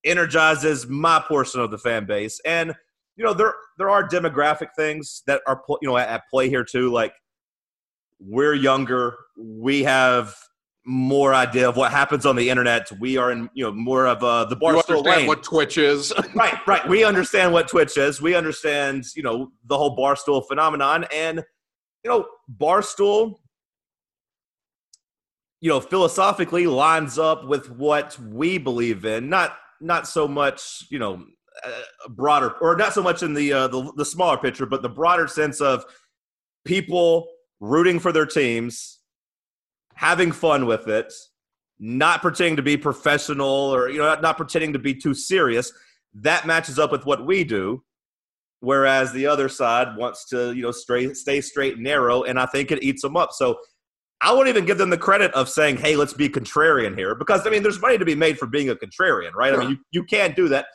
energizes 0.04 0.86
my 0.86 1.18
portion 1.26 1.62
of 1.62 1.70
the 1.70 1.78
fan 1.78 2.04
base. 2.04 2.40
And, 2.44 2.74
you 3.16 3.24
know, 3.24 3.32
there, 3.32 3.54
there 3.78 3.88
are 3.88 4.06
demographic 4.06 4.68
things 4.76 5.22
that 5.26 5.40
are, 5.46 5.62
you 5.80 5.88
know, 5.88 5.96
at, 5.96 6.08
at 6.08 6.22
play 6.30 6.50
here 6.50 6.64
too. 6.64 6.92
Like 6.92 7.14
we're 8.26 8.54
younger. 8.54 9.16
We 9.36 9.82
have 9.84 10.34
more 10.84 11.32
idea 11.32 11.68
of 11.68 11.76
what 11.76 11.92
happens 11.92 12.26
on 12.26 12.36
the 12.36 12.50
internet. 12.50 12.90
We 12.98 13.16
are 13.16 13.30
in, 13.30 13.48
you 13.54 13.64
know, 13.64 13.72
more 13.72 14.06
of 14.06 14.22
uh, 14.22 14.46
the 14.46 14.56
bar. 14.56 14.72
You 14.72 14.78
understand 14.80 15.28
what 15.28 15.42
Twitch 15.42 15.78
is, 15.78 16.12
right? 16.34 16.54
Right. 16.66 16.88
We 16.88 17.04
understand 17.04 17.52
what 17.52 17.68
Twitch 17.68 17.96
is. 17.96 18.20
We 18.20 18.34
understand, 18.34 19.04
you 19.14 19.22
know, 19.22 19.52
the 19.66 19.76
whole 19.76 19.96
barstool 19.96 20.46
phenomenon, 20.46 21.06
and 21.14 21.44
you 22.04 22.10
know, 22.10 22.26
barstool, 22.58 23.36
you 25.60 25.68
know, 25.68 25.80
philosophically 25.80 26.66
lines 26.66 27.18
up 27.18 27.46
with 27.46 27.70
what 27.70 28.18
we 28.18 28.58
believe 28.58 29.04
in. 29.04 29.28
Not 29.28 29.56
not 29.80 30.08
so 30.08 30.26
much, 30.26 30.86
you 30.90 30.98
know, 30.98 31.24
uh, 31.64 32.08
broader 32.08 32.54
or 32.60 32.76
not 32.76 32.92
so 32.92 33.02
much 33.02 33.22
in 33.22 33.34
the, 33.34 33.52
uh, 33.52 33.68
the 33.68 33.92
the 33.96 34.04
smaller 34.04 34.36
picture, 34.36 34.66
but 34.66 34.82
the 34.82 34.88
broader 34.88 35.28
sense 35.28 35.60
of 35.60 35.84
people 36.64 37.28
rooting 37.62 38.00
for 38.00 38.12
their 38.12 38.26
teams, 38.26 38.98
having 39.94 40.32
fun 40.32 40.66
with 40.66 40.88
it, 40.88 41.10
not 41.78 42.20
pretending 42.20 42.56
to 42.56 42.62
be 42.62 42.76
professional 42.76 43.46
or 43.46 43.88
you 43.88 43.98
know 43.98 44.04
not, 44.04 44.20
not 44.20 44.36
pretending 44.36 44.74
to 44.74 44.78
be 44.78 44.94
too 44.94 45.14
serious. 45.14 45.72
That 46.14 46.46
matches 46.46 46.78
up 46.78 46.92
with 46.92 47.06
what 47.06 47.24
we 47.24 47.44
do. 47.44 47.82
Whereas 48.60 49.12
the 49.12 49.26
other 49.26 49.48
side 49.48 49.96
wants 49.96 50.28
to, 50.28 50.52
you 50.52 50.62
know, 50.62 50.70
straight, 50.70 51.16
stay 51.16 51.40
straight 51.40 51.74
and 51.74 51.82
narrow, 51.82 52.22
and 52.22 52.38
I 52.38 52.46
think 52.46 52.70
it 52.70 52.80
eats 52.80 53.02
them 53.02 53.16
up. 53.16 53.30
So 53.32 53.58
I 54.20 54.32
won't 54.32 54.46
even 54.46 54.64
give 54.64 54.78
them 54.78 54.90
the 54.90 54.98
credit 54.98 55.32
of 55.34 55.48
saying, 55.48 55.78
"Hey, 55.78 55.96
let's 55.96 56.12
be 56.12 56.28
contrarian 56.28 56.96
here," 56.96 57.14
because 57.14 57.46
I 57.46 57.50
mean, 57.50 57.62
there's 57.62 57.80
money 57.80 57.98
to 57.98 58.04
be 58.04 58.14
made 58.14 58.38
for 58.38 58.46
being 58.46 58.68
a 58.68 58.76
contrarian, 58.76 59.32
right? 59.34 59.52
Sure. 59.52 59.62
I 59.62 59.64
mean, 59.64 59.70
you, 59.70 60.02
you 60.02 60.04
can't 60.04 60.36
do 60.36 60.48
that. 60.48 60.66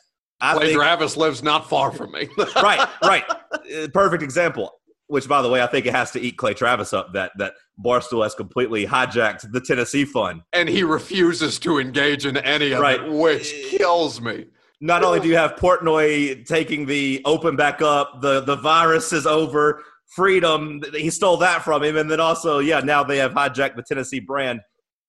I 0.41 0.53
Clay 0.53 0.67
think, 0.67 0.79
Travis 0.79 1.17
lives 1.17 1.41
not 1.43 1.69
far 1.69 1.91
from 1.91 2.11
me. 2.11 2.27
right, 2.55 2.87
right. 3.03 3.23
Uh, 3.67 3.85
perfect 3.93 4.23
example 4.23 4.71
which 5.07 5.27
by 5.27 5.41
the 5.41 5.49
way, 5.49 5.61
I 5.61 5.67
think 5.67 5.85
it 5.85 5.93
has 5.93 6.11
to 6.11 6.19
eat 6.19 6.37
Clay 6.37 6.53
Travis 6.53 6.93
up 6.93 7.13
that 7.13 7.31
that 7.37 7.53
Barstool 7.83 8.23
has 8.23 8.35
completely 8.35 8.85
hijacked 8.85 9.51
the 9.51 9.61
Tennessee 9.61 10.05
fund. 10.05 10.41
And 10.53 10.69
he 10.69 10.83
refuses 10.83 11.59
to 11.59 11.79
engage 11.79 12.25
in 12.25 12.37
any 12.37 12.71
of 12.71 12.79
right. 12.79 13.01
it, 13.01 13.11
which 13.11 13.53
kills 13.69 14.21
me. 14.21 14.45
Not 14.79 15.03
only 15.03 15.19
do 15.19 15.27
you 15.27 15.37
have 15.37 15.55
Portnoy 15.55 16.45
taking 16.45 16.85
the 16.85 17.21
open 17.25 17.55
back 17.55 17.81
up, 17.81 18.21
the 18.21 18.41
the 18.41 18.55
virus 18.55 19.11
is 19.11 19.25
over, 19.25 19.83
freedom, 20.07 20.81
he 20.93 21.09
stole 21.09 21.37
that 21.37 21.63
from 21.63 21.83
him, 21.83 21.97
and 21.97 22.09
then 22.09 22.19
also, 22.19 22.59
yeah, 22.59 22.79
now 22.79 23.03
they 23.03 23.17
have 23.17 23.33
hijacked 23.33 23.75
the 23.75 23.83
Tennessee 23.83 24.19
brand. 24.19 24.61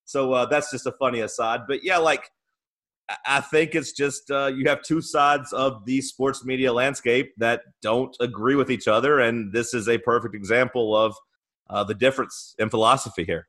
So 0.05 0.33
uh, 0.33 0.47
that's 0.47 0.71
just 0.71 0.87
a 0.87 0.93
funny 0.93 1.21
aside. 1.21 1.63
But 1.69 1.85
yeah, 1.85 1.99
like 1.99 2.31
I 3.27 3.41
think 3.41 3.75
it's 3.75 3.93
just 3.93 4.31
uh, 4.31 4.51
you 4.55 4.69
have 4.69 4.83
two 4.83 5.01
sides 5.01 5.53
of 5.53 5.85
the 5.87 6.01
sports 6.01 6.45
media 6.45 6.73
landscape 6.73 7.33
that 7.39 7.63
don't 7.81 8.15
agree 8.21 8.55
with 8.55 8.71
each 8.71 8.87
other, 8.87 9.21
and 9.21 9.53
this 9.53 9.73
is 9.73 9.89
a 9.89 9.99
perfect 9.99 10.35
example 10.35 10.95
of 10.95 11.15
uh, 11.71 11.85
the 11.85 11.95
difference 11.95 12.55
in 12.59 12.69
philosophy 12.69 13.25
here. 13.25 13.49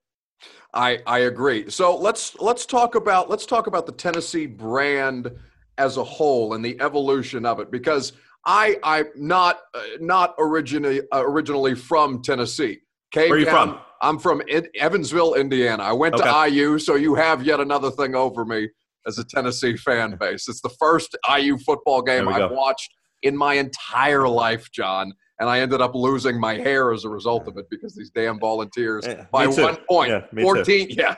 I 0.74 1.00
I 1.06 1.20
agree. 1.20 1.70
So 1.70 1.96
let's 1.96 2.39
let's 2.39 2.66
talk 2.66 2.96
about 2.96 3.30
let's 3.30 3.46
talk 3.46 3.68
about 3.68 3.86
the 3.86 3.92
Tennessee 3.92 4.46
brand 4.46 5.30
as 5.78 5.98
a 5.98 6.04
whole 6.04 6.54
and 6.54 6.63
the 6.63 6.80
evolution 6.82 7.46
of 7.46 7.60
it 7.60 7.70
because 7.70 8.13
I 8.46 8.78
I'm 8.84 9.08
not 9.16 9.60
uh, 9.74 9.82
not 10.00 10.36
originally 10.39 11.01
uh, 11.12 11.24
originally 11.25 11.75
from 11.75 12.22
Tennessee. 12.22 12.80
Came 13.12 13.30
Where 13.30 13.38
are 13.38 13.39
you 13.39 13.46
down, 13.46 13.70
from? 13.70 13.80
I'm 14.01 14.20
from 14.20 14.42
Evansville, 14.75 15.34
Indiana. 15.34 15.84
I 15.84 15.92
went 15.92 16.16
okay. 16.16 16.24
to 16.24 16.56
IU, 16.56 16.80
so 16.80 16.96
you 16.96 17.16
have 17.16 17.44
yet 17.44 17.60
another 17.60 17.92
thing 17.92 18.16
over 18.16 18.46
me 18.46 18.70
as 19.08 19.18
a 19.18 19.24
Tennessee 19.24 19.77
fan 19.77 20.18
base. 20.20 20.48
It's 20.48 20.62
the 20.62 20.70
first 20.79 21.15
IU 21.38 21.58
football 21.58 22.01
game 22.01 22.27
I've 22.27 22.50
go. 22.50 22.53
watched 22.53 22.94
in 23.24 23.36
my 23.36 23.56
entire 23.56 24.27
life, 24.27 24.72
Jon. 24.72 25.13
And 25.41 25.50
I 25.50 25.62
ended 25.62 25.79
up 25.79 25.96
losing 25.96 26.38
my 26.38 26.56
hair 26.56 26.91
as 26.91 27.06
a 27.06 27.10
result 27.10 27.48
of 27.48 27.58
it 27.58 27.65
because 27.70 27.96
these 27.96 28.10
damn 28.10 28.38
volunteers 28.39 29.06
yeah, 29.08 29.25
by 29.32 29.48
one 29.48 29.77
point, 29.89 30.10
yeah, 30.10 30.41
14. 30.41 30.89
Too. 30.89 30.96
Yeah. 31.00 31.15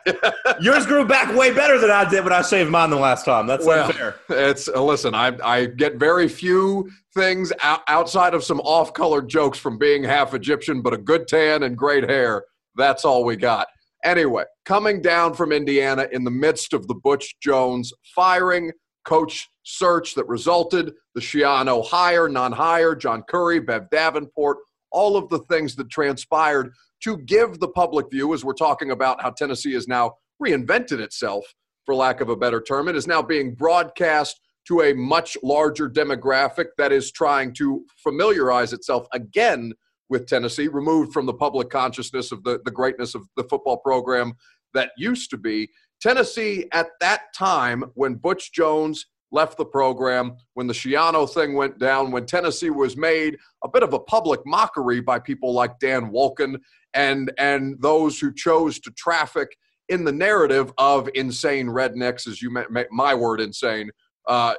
Yours 0.60 0.86
grew 0.86 1.06
back 1.06 1.36
way 1.36 1.52
better 1.52 1.80
than 1.80 1.90
I 1.90 2.08
did 2.08 2.24
when 2.24 2.32
I 2.32 2.44
shaved 2.44 2.70
mine 2.70 2.92
the 2.92 2.98
last 2.98 3.26
time. 3.26 3.48
That's 3.48 3.66
well, 3.66 3.88
unfair. 3.88 4.18
It's, 4.30 4.68
uh, 4.68 4.84
listen, 4.84 5.16
I, 5.16 5.36
I 5.44 5.66
get 5.66 5.96
very 5.96 6.28
few 6.28 6.92
things 7.16 7.52
outside 7.62 8.36
of 8.36 8.44
some 8.44 8.60
off 8.60 8.94
color 8.94 9.24
jokes 9.24 9.58
from 9.58 9.80
being 9.80 10.04
half 10.04 10.36
Egyptian, 10.36 10.84
but 10.84 10.94
a 10.94 10.98
good 10.98 11.28
tan 11.28 11.64
and 11.64 11.76
great 11.76 12.08
hair. 12.08 12.44
That's 12.76 13.06
all 13.06 13.26
we 13.26 13.38
got. 13.38 13.68
Anyway, 14.04 14.44
coming 14.66 15.02
down 15.02 15.34
from 15.34 15.52
Indiana 15.52 16.08
in 16.12 16.24
the 16.24 16.32
midst 16.32 16.74
of 16.74 16.88
the 16.88 16.96
Butch 16.96 17.36
Jones 17.42 17.94
firing, 18.16 18.72
coach 19.06 19.48
search 19.64 20.16
that 20.16 20.28
resulted, 20.28 20.94
the 21.14 21.22
Schiano 21.22 21.86
hire, 21.86 22.28
non 22.28 22.52
hire, 22.52 22.96
John 22.96 23.24
Currie, 23.24 23.60
Bev 23.60 23.90
Davenport, 23.92 24.58
all 24.92 25.18
of 25.18 25.30
the 25.30 25.40
things 25.40 25.76
that 25.76 25.90
transpired 25.90 26.72
to 27.04 27.18
give 27.18 27.60
the 27.60 27.68
public 27.68 28.10
view, 28.12 28.34
as 28.34 28.44
we're 28.44 28.54
talking 28.54 28.92
about 28.92 29.22
how 29.22 29.32
Tennessee 29.32 29.74
has 29.74 29.88
now 29.88 30.14
reinvented 30.44 31.00
itself, 31.00 31.46
for 31.86 31.96
lack 31.96 32.22
of 32.22 32.30
a 32.30 32.36
better 32.36 32.62
term. 32.62 32.88
It 32.88 32.96
is 32.96 33.08
now 33.08 33.22
being 33.22 33.56
broadcast 33.56 34.40
to 34.68 34.82
a 34.82 34.94
much 34.94 35.38
larger 35.44 35.90
demographic 35.90 36.68
that 36.78 36.92
is 36.92 37.12
trying 37.12 37.54
to 37.56 37.84
familiarize 38.04 38.74
itself 38.74 39.08
again 39.14 39.74
with 40.12 40.28
Tennessee, 40.28 40.68
removed 40.68 41.14
from 41.14 41.26
the 41.26 41.34
public 41.34 41.70
consciousness 41.70 42.32
of 42.32 42.44
the, 42.44 42.60
the 42.66 42.72
greatness 42.72 43.16
of 43.16 43.24
the 43.38 43.44
football 43.46 43.78
program 43.78 44.34
that 44.74 44.92
used 44.98 45.30
to 45.32 45.38
be. 45.38 45.70
Tennessee, 46.02 46.68
at 46.74 46.88
that 47.00 47.34
time, 47.34 47.86
when 47.96 48.16
Butch 48.16 48.52
Jones 48.52 49.08
left 49.32 49.58
the 49.58 49.66
program, 49.66 50.36
when 50.56 50.68
the 50.68 50.74
Schiano 50.74 51.32
thing 51.32 51.56
went 51.56 51.80
down, 51.80 52.12
when 52.12 52.26
Tennessee 52.26 52.70
was 52.70 52.98
made 52.98 53.38
a 53.64 53.70
bit 53.70 53.84
of 53.84 53.94
a 53.94 54.00
public 54.00 54.42
mockery 54.46 55.00
by 55.00 55.18
people 55.18 55.54
like 55.54 55.80
Dan 55.80 56.12
Wolken 56.12 56.58
and, 56.94 57.32
and 57.38 57.82
those 57.82 58.20
who 58.20 58.34
chose 58.34 58.80
to 58.82 58.92
traffic 58.92 59.56
in 59.88 60.04
the 60.04 60.12
narrative 60.12 60.74
of 60.78 61.10
insane 61.16 61.68
rednecks, 61.68 62.28
as 62.28 62.42
you 62.42 62.52
met 62.52 62.88
my 62.92 63.16
word, 63.16 63.40
insane, 63.40 63.90
uh, 64.28 64.56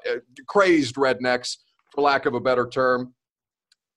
crazed 0.49 0.95
rednecks, 0.95 1.59
for 1.95 2.01
lack 2.01 2.25
of 2.25 2.35
a 2.35 2.41
better 2.41 2.67
term. 2.67 3.15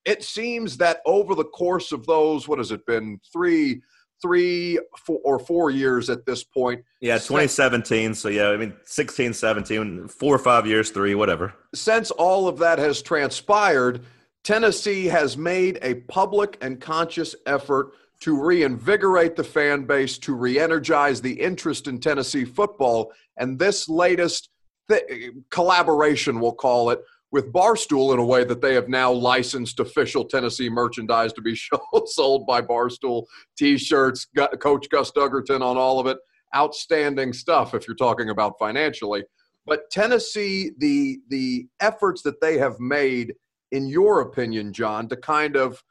It 0.06 0.24
seems 0.24 0.78
that 0.78 1.02
over 1.06 1.36
the 1.36 1.44
course 1.44 1.92
of 1.92 2.06
those, 2.06 2.48
what 2.48 2.60
has 2.60 2.72
it 2.72 2.86
been, 2.86 3.20
three, 3.32 3.82
three 4.22 4.80
four, 4.98 5.20
or 5.24 5.40
four 5.40 5.72
years 5.72 6.10
at 6.10 6.26
this 6.26 6.44
point? 6.44 6.84
Yeah, 7.02 7.16
2017. 7.16 8.14
So, 8.14 8.30
yeah, 8.30 8.50
I 8.50 8.58
mean, 8.58 8.74
16, 8.84 9.34
17, 9.34 10.08
four 10.08 10.36
or 10.36 10.40
five 10.40 10.68
years, 10.68 10.92
three, 10.92 11.16
whatever. 11.16 11.54
Since 11.74 12.12
all 12.12 12.48
of 12.48 12.60
that 12.60 12.80
has 12.80 13.02
transpired, 13.02 14.02
Tennessee 14.44 15.06
has 15.08 15.38
made 15.38 15.80
a 15.82 15.96
public 15.96 16.58
and 16.62 16.80
conscious 16.80 17.36
effort 17.48 17.94
to 18.22 18.40
reinvigorate 18.40 19.36
the 19.36 19.44
fan 19.44 19.86
base, 19.86 20.18
to 20.20 20.34
re 20.34 20.60
energize 20.60 21.22
the 21.22 21.34
interest 21.34 21.88
in 21.88 22.00
Tennessee 22.00 22.46
football. 22.46 23.12
And 23.38 23.60
this 23.60 23.90
latest 23.90 24.50
th- 24.90 25.34
collaboration, 25.50 26.40
we'll 26.40 26.54
call 26.54 26.92
it, 26.92 27.02
with 27.36 27.52
Barstool 27.52 28.14
in 28.14 28.20
a 28.20 28.24
way 28.24 28.46
that 28.46 28.62
they 28.62 28.74
have 28.76 28.88
now 28.88 29.12
licensed 29.12 29.82
official 29.82 30.24
Tennessee 30.24 30.70
merchandise 30.70 31.34
to 31.34 31.42
be 31.42 31.54
sold 32.06 32.48
by 32.48 32.62
Barstool 32.62 33.26
t 33.58 33.78
shirts, 33.78 34.26
Coach 34.62 34.90
Gus 34.90 35.12
Duggerton 35.12 35.62
on 35.62 35.76
all 35.76 36.00
of 36.00 36.08
it. 36.08 36.18
Outstanding 36.56 37.34
stuff 37.34 37.74
if 37.74 37.90
you're 37.90 37.98
talking 37.98 38.30
about 38.30 38.54
financially. 38.58 39.26
But 39.66 39.92
Tennessee, 39.92 40.72
the, 40.78 41.20
the 41.28 41.68
efforts 41.82 42.22
that 42.22 42.40
they 42.40 42.58
have 42.58 42.80
made, 42.80 43.34
in 43.74 43.88
your 43.88 44.22
opinion, 44.22 44.72
Jon, 44.72 45.10
to 45.10 45.18
kind 45.18 45.58
of 45.58 45.84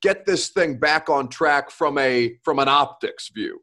get 0.00 0.24
this 0.24 0.48
thing 0.48 0.78
back 0.78 1.10
on 1.10 1.28
track 1.28 1.70
from 1.70 1.98
a 1.98 2.38
from 2.42 2.60
an 2.60 2.68
optics 2.68 3.28
view 3.28 3.60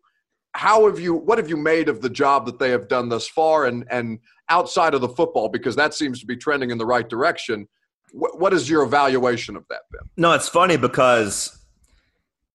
how 0.56 0.86
have 0.86 1.00
you 1.00 1.14
what 1.14 1.38
have 1.38 1.50
you 1.50 1.58
made 1.58 1.90
of 1.90 2.02
the 2.02 2.10
job 2.10 2.46
that 2.46 2.60
they 2.60 2.70
have 2.70 2.88
done 2.88 3.10
thus 3.10 3.28
far 3.28 3.66
and 3.66 3.86
and 3.90 4.20
outside 4.50 4.94
of 4.94 5.02
the 5.02 5.10
football 5.10 5.50
because 5.50 5.76
that 5.76 5.94
seems 5.94 6.20
to 6.20 6.26
be 6.26 6.36
trending 6.36 6.72
in 6.72 6.78
the 6.78 6.86
right 6.86 7.10
direction 7.10 7.68
what, 8.12 8.40
what 8.40 8.54
is 8.54 8.70
your 8.70 8.84
evaluation 8.84 9.56
of 9.56 9.66
that 9.70 9.82
Ben? 9.92 10.02
no 10.18 10.32
it's 10.34 10.48
funny 10.48 10.78
because 10.78 11.58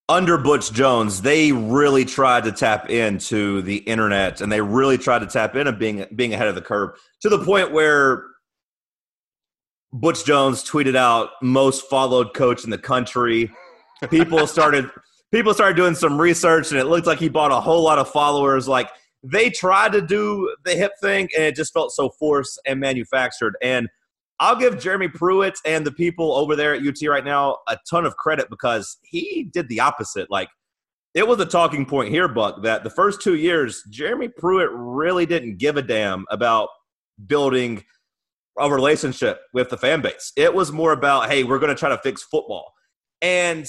under 0.08 0.38
butch 0.38 0.72
jones 0.72 1.22
they 1.22 1.52
really 1.52 2.04
tried 2.04 2.44
to 2.44 2.52
tap 2.52 2.90
into 2.90 3.62
the 3.62 3.78
internet 3.78 4.40
and 4.40 4.50
they 4.50 4.60
really 4.60 4.98
tried 4.98 5.20
to 5.20 5.26
tap 5.26 5.56
into 5.56 5.72
being 5.72 6.06
being 6.14 6.32
ahead 6.32 6.48
of 6.48 6.54
the 6.54 6.62
curve 6.62 6.90
to 7.20 7.28
the 7.28 7.44
point 7.44 7.72
where 7.72 8.24
butch 9.92 10.24
jones 10.24 10.62
tweeted 10.62 10.96
out 10.96 11.30
most 11.42 11.88
followed 11.90 12.32
coach 12.34 12.64
in 12.64 12.70
the 12.70 12.78
country 12.78 13.50
people 14.08 14.46
started 14.46 14.88
people 15.32 15.54
started 15.54 15.76
doing 15.76 15.94
some 15.94 16.20
research 16.20 16.70
and 16.70 16.80
it 16.80 16.84
looked 16.84 17.06
like 17.06 17.18
he 17.18 17.28
bought 17.28 17.52
a 17.52 17.60
whole 17.60 17.82
lot 17.82 17.98
of 17.98 18.08
followers 18.08 18.66
like 18.66 18.88
they 19.22 19.50
tried 19.50 19.92
to 19.92 20.00
do 20.00 20.54
the 20.64 20.74
hip 20.74 20.92
thing 21.00 21.28
and 21.36 21.44
it 21.44 21.54
just 21.54 21.72
felt 21.72 21.92
so 21.92 22.10
forced 22.10 22.60
and 22.66 22.80
manufactured. 22.80 23.56
And 23.62 23.88
i'll 24.38 24.56
give 24.56 24.80
jeremy 24.80 25.06
pruitt 25.06 25.58
and 25.66 25.86
the 25.86 25.92
people 25.92 26.32
over 26.32 26.56
there 26.56 26.74
at 26.74 26.80
ut 26.82 27.06
right 27.06 27.26
now 27.26 27.58
a 27.68 27.76
ton 27.90 28.06
of 28.06 28.16
credit 28.16 28.48
because 28.48 28.96
he 29.02 29.48
did 29.52 29.68
the 29.68 29.80
opposite. 29.80 30.30
Like 30.30 30.48
it 31.14 31.26
was 31.26 31.38
a 31.40 31.46
talking 31.46 31.84
point 31.84 32.10
here 32.10 32.28
buck 32.28 32.62
that 32.62 32.82
the 32.84 32.90
first 32.90 33.20
two 33.20 33.36
years 33.36 33.82
jeremy 33.90 34.28
pruitt 34.28 34.70
really 34.72 35.26
didn't 35.26 35.58
give 35.58 35.76
a 35.76 35.82
damn 35.82 36.24
about 36.30 36.70
building 37.26 37.84
a 38.58 38.70
relationship 38.70 39.40
with 39.52 39.68
the 39.70 39.76
fan 39.76 40.00
base. 40.00 40.32
It 40.36 40.54
was 40.54 40.72
more 40.72 40.92
about 40.92 41.30
hey 41.30 41.44
we're 41.44 41.58
going 41.58 41.74
to 41.74 41.78
try 41.78 41.90
to 41.90 41.98
fix 41.98 42.22
football. 42.22 42.72
And 43.22 43.66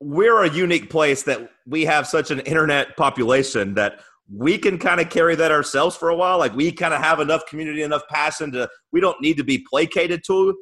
we're 0.00 0.44
a 0.44 0.50
unique 0.50 0.90
place 0.90 1.22
that 1.24 1.50
we 1.66 1.84
have 1.84 2.06
such 2.06 2.30
an 2.30 2.40
internet 2.40 2.96
population 2.96 3.74
that 3.74 4.00
we 4.32 4.58
can 4.58 4.78
kind 4.78 5.00
of 5.00 5.08
carry 5.08 5.34
that 5.36 5.52
ourselves 5.52 5.96
for 5.96 6.08
a 6.08 6.16
while. 6.16 6.38
Like 6.38 6.54
we 6.54 6.72
kind 6.72 6.92
of 6.92 7.00
have 7.00 7.20
enough 7.20 7.46
community, 7.46 7.82
enough 7.82 8.02
passion 8.08 8.52
to 8.52 8.68
we 8.92 9.00
don't 9.00 9.20
need 9.20 9.36
to 9.36 9.44
be 9.44 9.64
placated 9.70 10.22
to. 10.26 10.56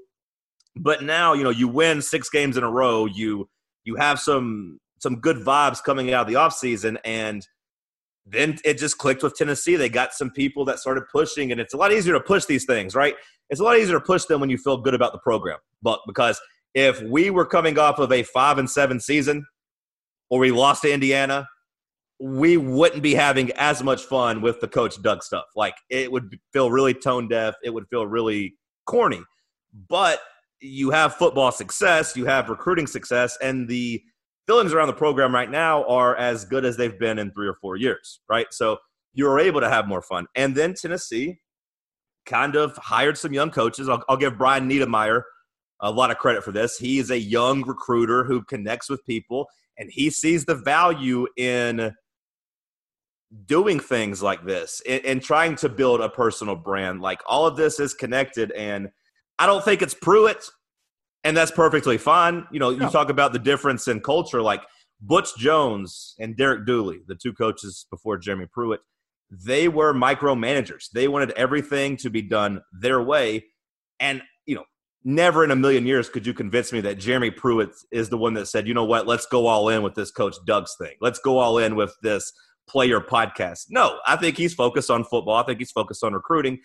But 0.76 1.02
now, 1.02 1.32
you 1.32 1.44
know, 1.44 1.50
you 1.50 1.68
win 1.68 2.02
six 2.02 2.28
games 2.28 2.56
in 2.56 2.64
a 2.64 2.70
row, 2.70 3.06
you 3.06 3.48
you 3.84 3.96
have 3.96 4.20
some 4.20 4.78
some 4.98 5.16
good 5.16 5.38
vibes 5.38 5.82
coming 5.82 6.12
out 6.12 6.22
of 6.22 6.28
the 6.28 6.38
offseason 6.38 6.98
and 7.04 7.46
then 8.26 8.56
it 8.64 8.78
just 8.78 8.98
clicked 8.98 9.22
with 9.22 9.34
Tennessee. 9.34 9.76
They 9.76 9.88
got 9.88 10.14
some 10.14 10.30
people 10.30 10.64
that 10.66 10.78
started 10.78 11.04
pushing, 11.12 11.52
and 11.52 11.60
it's 11.60 11.74
a 11.74 11.76
lot 11.76 11.92
easier 11.92 12.14
to 12.14 12.20
push 12.20 12.46
these 12.46 12.64
things, 12.64 12.94
right? 12.94 13.14
It's 13.50 13.60
a 13.60 13.64
lot 13.64 13.78
easier 13.78 13.98
to 13.98 14.04
push 14.04 14.24
them 14.24 14.40
when 14.40 14.48
you 14.48 14.56
feel 14.56 14.78
good 14.78 14.94
about 14.94 15.12
the 15.12 15.18
program. 15.18 15.58
But 15.82 16.00
because 16.06 16.40
if 16.74 17.00
we 17.02 17.30
were 17.30 17.46
coming 17.46 17.78
off 17.78 17.98
of 17.98 18.12
a 18.12 18.22
five 18.22 18.58
and 18.58 18.68
seven 18.68 19.00
season 19.00 19.46
or 20.28 20.40
we 20.40 20.50
lost 20.50 20.82
to 20.82 20.92
Indiana, 20.92 21.46
we 22.20 22.56
wouldn't 22.56 23.02
be 23.02 23.14
having 23.14 23.50
as 23.52 23.82
much 23.82 24.02
fun 24.02 24.40
with 24.40 24.60
the 24.60 24.68
coach 24.68 25.00
Doug 25.02 25.22
stuff. 25.22 25.44
Like 25.56 25.74
it 25.90 26.10
would 26.10 26.38
feel 26.52 26.70
really 26.70 26.94
tone 26.94 27.28
deaf. 27.28 27.54
It 27.62 27.70
would 27.70 27.88
feel 27.88 28.06
really 28.06 28.54
corny. 28.86 29.22
But 29.88 30.20
you 30.60 30.90
have 30.90 31.14
football 31.16 31.52
success, 31.52 32.16
you 32.16 32.24
have 32.26 32.48
recruiting 32.48 32.86
success, 32.86 33.36
and 33.42 33.68
the 33.68 34.02
feelings 34.46 34.72
around 34.72 34.86
the 34.86 34.94
program 34.94 35.34
right 35.34 35.50
now 35.50 35.84
are 35.84 36.16
as 36.16 36.44
good 36.44 36.64
as 36.64 36.76
they've 36.76 36.98
been 36.98 37.18
in 37.18 37.30
three 37.32 37.48
or 37.48 37.54
four 37.54 37.76
years, 37.76 38.20
right? 38.28 38.46
So 38.50 38.78
you're 39.12 39.40
able 39.40 39.60
to 39.60 39.68
have 39.68 39.86
more 39.86 40.02
fun. 40.02 40.26
And 40.34 40.54
then 40.54 40.74
Tennessee 40.74 41.38
kind 42.26 42.56
of 42.56 42.76
hired 42.76 43.18
some 43.18 43.32
young 43.32 43.50
coaches. 43.50 43.88
I'll, 43.88 44.02
I'll 44.08 44.16
give 44.16 44.38
Brian 44.38 44.68
Niedermeyer 44.68 45.22
a 45.84 45.90
lot 45.90 46.10
of 46.10 46.16
credit 46.16 46.42
for 46.42 46.50
this. 46.50 46.78
He 46.78 46.98
is 46.98 47.10
a 47.10 47.18
young 47.18 47.62
recruiter 47.62 48.24
who 48.24 48.42
connects 48.42 48.88
with 48.88 49.04
people 49.04 49.48
and 49.78 49.90
he 49.92 50.08
sees 50.08 50.46
the 50.46 50.54
value 50.54 51.26
in 51.36 51.94
doing 53.46 53.78
things 53.78 54.22
like 54.22 54.46
this 54.46 54.80
and, 54.88 55.04
and, 55.04 55.22
trying 55.22 55.56
to 55.56 55.68
build 55.68 56.00
a 56.00 56.08
personal 56.08 56.54
brand. 56.56 57.00
Like 57.00 57.20
all 57.26 57.46
of 57.46 57.56
this 57.56 57.80
is 57.80 57.92
connected, 57.92 58.52
and 58.52 58.90
I 59.38 59.46
don't 59.46 59.64
think 59.64 59.82
it's 59.82 59.94
Pruitt, 59.94 60.48
and 61.24 61.36
that's 61.36 61.50
perfectly 61.50 61.98
fine. 61.98 62.46
You 62.52 62.60
know, 62.60 62.70
you 62.70 62.88
talk 62.90 63.10
about 63.10 63.32
the 63.32 63.40
difference 63.40 63.88
in 63.88 64.00
culture, 64.00 64.40
like 64.40 64.62
Butch 65.00 65.36
Jones 65.36 66.14
and 66.20 66.36
Derek 66.36 66.64
Dooley, 66.64 67.00
the 67.08 67.16
two 67.16 67.32
coaches 67.32 67.86
before 67.90 68.18
Jeremy 68.18 68.46
Pruitt. 68.52 68.80
They 69.30 69.66
were 69.66 69.92
micromanagers. 69.92 70.90
They 70.92 71.08
wanted 71.08 71.32
everything 71.32 71.96
to 71.98 72.10
be 72.10 72.22
done 72.22 72.60
their 72.72 73.02
way. 73.02 73.46
And 73.98 74.22
never 75.04 75.44
in 75.44 75.50
a 75.50 75.56
million 75.56 75.86
years 75.86 76.08
could 76.08 76.26
you 76.26 76.32
convince 76.32 76.72
me 76.72 76.80
that 76.80 76.98
Jeremy 76.98 77.30
Pruitt 77.30 77.70
is 77.92 78.08
the 78.08 78.16
one 78.16 78.34
that 78.34 78.46
said, 78.46 78.66
you 78.66 78.74
know 78.74 78.84
what, 78.84 79.06
let's 79.06 79.26
go 79.26 79.46
all 79.46 79.68
in 79.68 79.82
with 79.82 79.94
this 79.94 80.10
Coach 80.10 80.36
Doug's 80.46 80.74
thing. 80.80 80.94
Let's 81.00 81.18
go 81.18 81.38
all 81.38 81.58
in 81.58 81.76
with 81.76 81.94
this 82.02 82.32
player 82.66 83.00
podcast. 83.00 83.66
No, 83.68 83.98
I 84.06 84.16
think 84.16 84.36
he's 84.36 84.54
focused 84.54 84.90
on 84.90 85.04
football. 85.04 85.36
I 85.36 85.44
think 85.44 85.58
he's 85.58 85.70
focused 85.70 86.02
on 86.02 86.14
recruiting. 86.14 86.58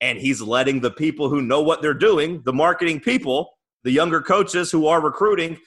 And 0.00 0.18
he's 0.18 0.40
letting 0.40 0.80
the 0.80 0.90
people 0.90 1.28
who 1.28 1.42
know 1.42 1.60
what 1.60 1.82
they're 1.82 1.92
doing, 1.92 2.40
the 2.44 2.52
marketing 2.52 3.00
people, 3.00 3.50
the 3.84 3.90
younger 3.90 4.22
coaches 4.22 4.70
who 4.70 4.86
are 4.86 5.00
recruiting, 5.00 5.58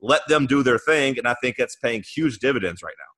let 0.00 0.26
them 0.28 0.46
do 0.46 0.62
their 0.62 0.78
thing. 0.78 1.18
And 1.18 1.28
I 1.28 1.34
think 1.40 1.56
it's 1.58 1.76
paying 1.76 2.02
huge 2.02 2.38
dividends 2.38 2.82
right 2.82 2.94
now. 2.98 3.15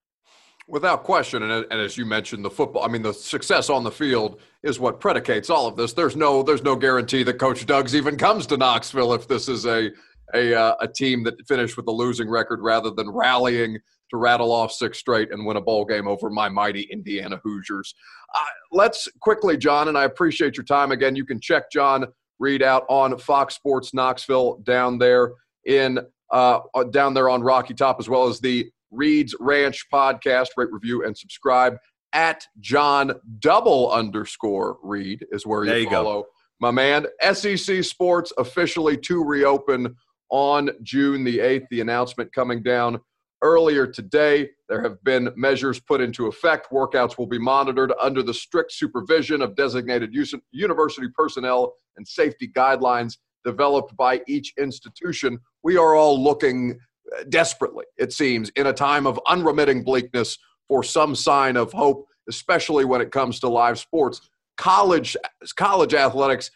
Without 0.70 1.02
question, 1.02 1.42
and, 1.42 1.66
and, 1.70 1.80
as 1.80 1.96
you 1.96 2.04
mentioned, 2.04 2.44
the 2.44 2.50
football. 2.50 2.84
I 2.84 2.88
mean, 2.88 3.00
the 3.00 3.14
success 3.14 3.70
on 3.70 3.84
the 3.84 3.90
field 3.90 4.40
is 4.62 4.78
what 4.78 5.00
predicates 5.00 5.48
all 5.48 5.66
of 5.66 5.76
this. 5.76 5.94
There's 5.94 6.14
no, 6.14 6.42
there's 6.42 6.62
no 6.62 6.76
guarantee 6.76 7.22
that 7.22 7.38
Coach 7.38 7.64
Doug's 7.64 7.94
even 7.94 8.18
comes 8.18 8.46
to 8.48 8.58
Knoxville 8.58 9.14
if 9.14 9.26
this 9.26 9.48
is 9.48 9.64
a 9.64 9.90
a, 10.34 10.54
uh, 10.54 10.74
a 10.80 10.88
team 10.88 11.24
that 11.24 11.34
finished 11.46 11.76
with 11.76 11.86
a 11.86 11.90
losing 11.90 12.28
record 12.28 12.60
rather 12.60 12.90
than 12.90 13.10
rallying 13.10 13.78
to 14.10 14.16
rattle 14.16 14.52
off 14.52 14.72
six 14.72 14.98
straight 14.98 15.32
and 15.32 15.44
win 15.44 15.56
a 15.56 15.60
bowl 15.60 15.84
game 15.84 16.08
over 16.08 16.30
my 16.30 16.48
mighty 16.48 16.82
Indiana 16.90 17.40
Hoosiers. 17.44 17.94
Uh, 18.34 18.44
let's 18.72 19.08
quickly, 19.20 19.56
Jon, 19.56 19.88
and 19.88 19.98
I 19.98 20.04
appreciate 20.04 20.56
your 20.56 20.64
time 20.64 20.92
again. 20.92 21.14
You 21.14 21.24
can 21.24 21.40
check 21.40 21.70
Jon 21.70 22.06
Reed 22.38 22.62
out 22.62 22.84
on 22.88 23.18
Fox 23.18 23.54
Sports 23.54 23.92
Knoxville 23.92 24.58
down 24.64 24.98
there 24.98 25.32
in 25.66 25.98
uh, 26.30 26.60
down 26.90 27.14
there 27.14 27.28
on 27.28 27.42
Rocky 27.42 27.74
Top, 27.74 27.98
as 27.98 28.08
well 28.08 28.28
as 28.28 28.38
the 28.40 28.70
Reed's 28.90 29.34
Ranch 29.40 29.86
podcast. 29.92 30.48
Rate, 30.56 30.72
review, 30.72 31.04
and 31.04 31.16
subscribe 31.16 31.76
at 32.12 32.46
Jon 32.60 33.12
double 33.38 33.90
underscore 33.90 34.78
Reed 34.82 35.26
is 35.30 35.46
where 35.46 35.64
you, 35.64 35.74
you 35.74 35.90
follow. 35.90 36.22
Go. 36.22 36.28
My 36.60 36.70
man, 36.70 37.06
SEC 37.32 37.84
Sports 37.84 38.32
officially 38.38 38.96
to 38.98 39.22
reopen 39.22 39.94
on 40.30 40.70
June 40.82 41.24
the 41.24 41.38
8th. 41.38 41.66
The 41.70 41.80
announcement 41.80 42.32
coming 42.32 42.62
down 42.62 42.98
earlier 43.42 43.86
today. 43.86 44.50
There 44.68 44.82
have 44.82 45.02
been 45.04 45.30
measures 45.36 45.80
put 45.80 46.00
into 46.00 46.26
effect. 46.26 46.70
Workouts 46.72 47.16
will 47.18 47.26
be 47.26 47.38
monitored 47.38 47.92
under 48.00 48.22
the 48.22 48.34
strict 48.34 48.72
supervision 48.72 49.42
of 49.42 49.54
designated 49.54 50.12
university 50.52 51.08
personnel 51.14 51.74
and 51.96 52.06
safety 52.06 52.48
guidelines 52.48 53.16
developed 53.44 53.96
by 53.96 54.20
each 54.26 54.52
institution. 54.58 55.38
We 55.62 55.76
are 55.76 55.94
all 55.94 56.22
looking 56.22 56.78
desperately, 57.28 57.84
it 57.96 58.12
seems, 58.12 58.50
in 58.50 58.66
a 58.66 58.72
time 58.72 59.06
of 59.06 59.20
unremitting 59.28 59.82
bleakness 59.82 60.38
for 60.66 60.82
some 60.82 61.14
sign 61.14 61.56
of 61.56 61.72
hope, 61.72 62.06
especially 62.28 62.84
when 62.84 63.00
it 63.00 63.10
comes 63.10 63.40
to 63.40 63.48
live 63.48 63.78
sports. 63.78 64.20
College, 64.56 65.16
college 65.56 65.94
athletics 65.94 66.50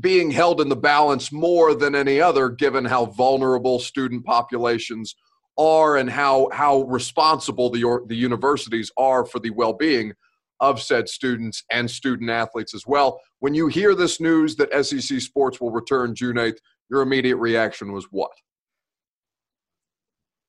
being 0.00 0.30
held 0.30 0.60
in 0.60 0.68
the 0.68 0.76
balance 0.76 1.30
more 1.30 1.74
than 1.74 1.94
any 1.94 2.20
other, 2.20 2.48
given 2.48 2.84
how 2.84 3.06
vulnerable 3.06 3.78
student 3.78 4.24
populations 4.24 5.14
are 5.56 5.98
and 5.98 6.10
how 6.10 6.48
how 6.52 6.82
responsible 6.82 7.70
the 7.70 8.00
the 8.08 8.16
universities 8.16 8.90
are 8.96 9.24
for 9.24 9.38
the 9.38 9.50
well-being 9.50 10.12
of 10.60 10.82
said 10.82 11.08
students 11.08 11.62
and 11.70 11.88
student 11.88 12.30
athletes 12.30 12.74
as 12.74 12.86
well. 12.86 13.20
When 13.40 13.54
you 13.54 13.68
hear 13.68 13.94
this 13.94 14.20
news 14.20 14.56
that 14.56 14.84
SEC 14.84 15.20
sports 15.20 15.60
will 15.60 15.70
return 15.70 16.14
June 16.14 16.36
8th, 16.36 16.58
your 16.90 17.02
immediate 17.02 17.36
reaction 17.36 17.92
was 17.92 18.06
what? 18.10 18.30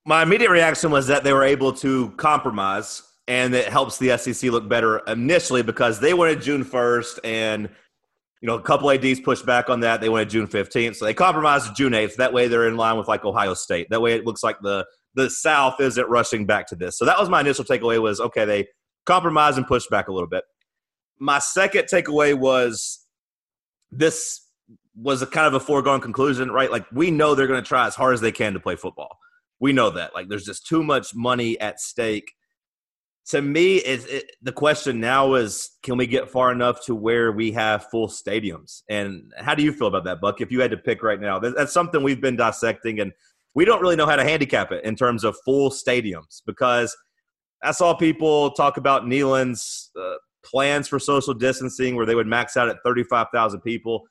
My 0.05 0.21
immediate 0.21 0.51
reaction 0.51 0.91
was 0.91 1.07
that 1.07 1.23
they 1.23 1.33
were 1.33 1.43
able 1.43 1.73
to 1.73 2.11
compromise 2.11 3.01
and 3.27 3.55
it 3.55 3.67
helps 3.67 3.97
the 3.97 4.15
SEC 4.17 4.51
look 4.51 4.69
better 4.69 4.99
initially 5.07 5.63
because 5.63 5.99
they 5.99 6.13
wanted 6.13 6.41
June 6.41 6.63
1st 6.63 7.19
and 7.23 7.69
you 8.41 8.47
know, 8.47 8.55
a 8.55 8.61
couple 8.61 8.91
ADs 8.91 9.19
pushed 9.21 9.45
back 9.45 9.71
on 9.71 9.79
that. 9.79 10.01
They 10.01 10.09
wanted 10.09 10.29
June 10.29 10.45
15th. 10.45 10.97
So 10.97 11.05
they 11.05 11.15
compromised 11.15 11.75
June 11.75 11.93
8th. 11.93 12.17
That 12.17 12.31
way 12.31 12.47
they're 12.47 12.67
in 12.67 12.77
line 12.77 12.97
with 12.97 13.07
like 13.07 13.25
Ohio 13.25 13.55
State. 13.55 13.87
That 13.89 14.01
way 14.01 14.13
it 14.13 14.25
looks 14.25 14.43
like 14.43 14.57
the 14.61 14.85
the 15.15 15.29
South 15.29 15.79
isn't 15.79 16.09
rushing 16.09 16.45
back 16.45 16.67
to 16.67 16.75
this. 16.75 16.97
So 16.97 17.05
that 17.05 17.17
was 17.17 17.29
my 17.29 17.39
initial 17.39 17.65
takeaway 17.65 17.99
was 17.99 18.19
okay, 18.19 18.45
they 18.45 18.67
compromised 19.05 19.57
and 19.57 19.65
pushed 19.65 19.89
back 19.89 20.09
a 20.09 20.13
little 20.13 20.29
bit. 20.29 20.43
My 21.17 21.39
second 21.39 21.85
takeaway 21.91 22.37
was 22.37 23.07
this 23.91 24.41
was 24.95 25.21
a 25.21 25.25
kind 25.25 25.47
of 25.47 25.53
a 25.53 25.59
foregone 25.59 26.01
conclusion, 26.01 26.51
right? 26.51 26.69
Like 26.69 26.85
we 26.91 27.09
know 27.11 27.33
they're 27.33 27.47
going 27.47 27.63
to 27.63 27.67
try 27.67 27.87
as 27.87 27.95
hard 27.95 28.13
as 28.13 28.21
they 28.21 28.31
can 28.31 28.53
to 28.53 28.59
play 28.59 28.75
football. 28.75 29.17
We 29.59 29.73
know 29.73 29.89
that. 29.91 30.13
Like 30.13 30.27
there's 30.29 30.45
just 30.45 30.67
too 30.67 30.83
much 30.83 31.15
money 31.15 31.59
at 31.59 31.79
stake 31.79 32.33
to 33.27 33.41
me, 33.41 33.77
is 33.77 34.05
it, 34.05 34.31
the 34.43 34.51
question 34.51 34.99
now 34.99 35.33
is 35.33 35.71
can 35.81 35.97
we 35.97 36.05
get 36.05 36.29
far 36.29 36.51
enough 36.51 36.85
to 36.85 36.93
where 36.93 37.31
we 37.31 37.51
have 37.53 37.89
full 37.89 38.07
stadiums? 38.07 38.83
And 38.87 39.33
how 39.37 39.55
do 39.55 39.63
you 39.63 39.73
feel 39.73 39.87
about 39.87 40.03
that, 40.05 40.21
Buck? 40.21 40.41
If 40.41 40.51
you 40.51 40.61
had 40.61 40.71
to 40.71 40.77
pick 40.77 41.01
right 41.01 41.19
now, 41.19 41.39
that's 41.39 41.73
something 41.73 42.03
we've 42.03 42.21
been 42.21 42.35
dissecting, 42.35 42.99
and 42.99 43.11
we 43.55 43.65
don't 43.65 43.81
really 43.81 43.95
know 43.95 44.05
how 44.05 44.15
to 44.15 44.23
handicap 44.23 44.71
it 44.71 44.85
in 44.85 44.95
terms 44.95 45.23
of 45.23 45.35
full 45.43 45.71
stadiums 45.71 46.41
because 46.45 46.95
I 47.63 47.71
saw 47.71 47.95
people 47.95 48.51
talk 48.51 48.77
about 48.77 49.05
Neyland's 49.05 49.89
uh, 49.99 50.15
plans 50.43 50.87
for 50.87 50.99
social 50.99 51.33
distancing 51.33 51.95
where 51.95 52.05
they 52.05 52.15
would 52.15 52.27
max 52.27 52.55
out 52.57 52.69
at 52.69 52.77
35,000 52.85 53.61
people. 53.61 54.03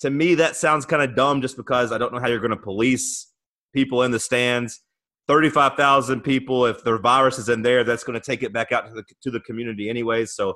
To 0.00 0.08
me, 0.10 0.34
that 0.36 0.56
sounds 0.56 0.86
kind 0.86 1.02
of 1.02 1.14
dumb 1.14 1.42
just 1.42 1.58
because 1.58 1.92
I 1.92 1.98
don't 1.98 2.12
know 2.12 2.20
how 2.20 2.28
you're 2.28 2.38
going 2.38 2.50
to 2.52 2.56
police 2.56 3.30
people 3.74 4.02
in 4.02 4.12
the 4.12 4.18
stands. 4.18 4.80
35,000 5.28 6.20
people, 6.20 6.66
if 6.66 6.82
the 6.82 6.98
virus 6.98 7.38
is 7.38 7.48
in 7.48 7.62
there, 7.62 7.84
that's 7.84 8.04
going 8.04 8.18
to 8.18 8.24
take 8.24 8.42
it 8.42 8.52
back 8.52 8.72
out 8.72 8.88
to 8.88 8.94
the, 8.94 9.04
to 9.22 9.30
the 9.30 9.40
community 9.40 9.88
anyways. 9.88 10.34
So 10.34 10.54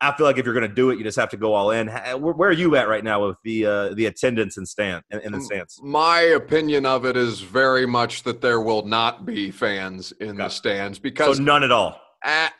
I 0.00 0.12
feel 0.12 0.26
like 0.26 0.38
if 0.38 0.44
you're 0.44 0.54
going 0.54 0.68
to 0.68 0.74
do 0.74 0.90
it, 0.90 0.98
you 0.98 1.04
just 1.04 1.18
have 1.18 1.30
to 1.30 1.36
go 1.36 1.54
all 1.54 1.70
in. 1.70 1.88
Where, 1.88 2.50
are 2.50 2.52
you 2.52 2.76
at 2.76 2.88
right 2.88 3.02
now 3.02 3.26
with 3.26 3.38
the 3.42 3.66
uh, 3.66 3.94
the 3.94 4.06
attendance 4.06 4.56
and 4.56 4.68
stand 4.68 5.02
in, 5.10 5.32
the 5.32 5.40
stands? 5.40 5.80
My 5.82 6.20
opinion 6.20 6.84
of 6.84 7.06
it 7.06 7.16
is 7.16 7.40
very 7.40 7.86
much 7.86 8.22
that 8.24 8.40
there 8.40 8.60
will 8.60 8.84
not 8.84 9.24
be 9.24 9.50
fans 9.50 10.12
in 10.20 10.30
okay. 10.30 10.38
the 10.38 10.48
stands 10.48 10.98
because 10.98 11.38
so 11.38 11.42
none 11.42 11.62
at 11.62 11.70
all. 11.70 12.00
At, 12.22 12.52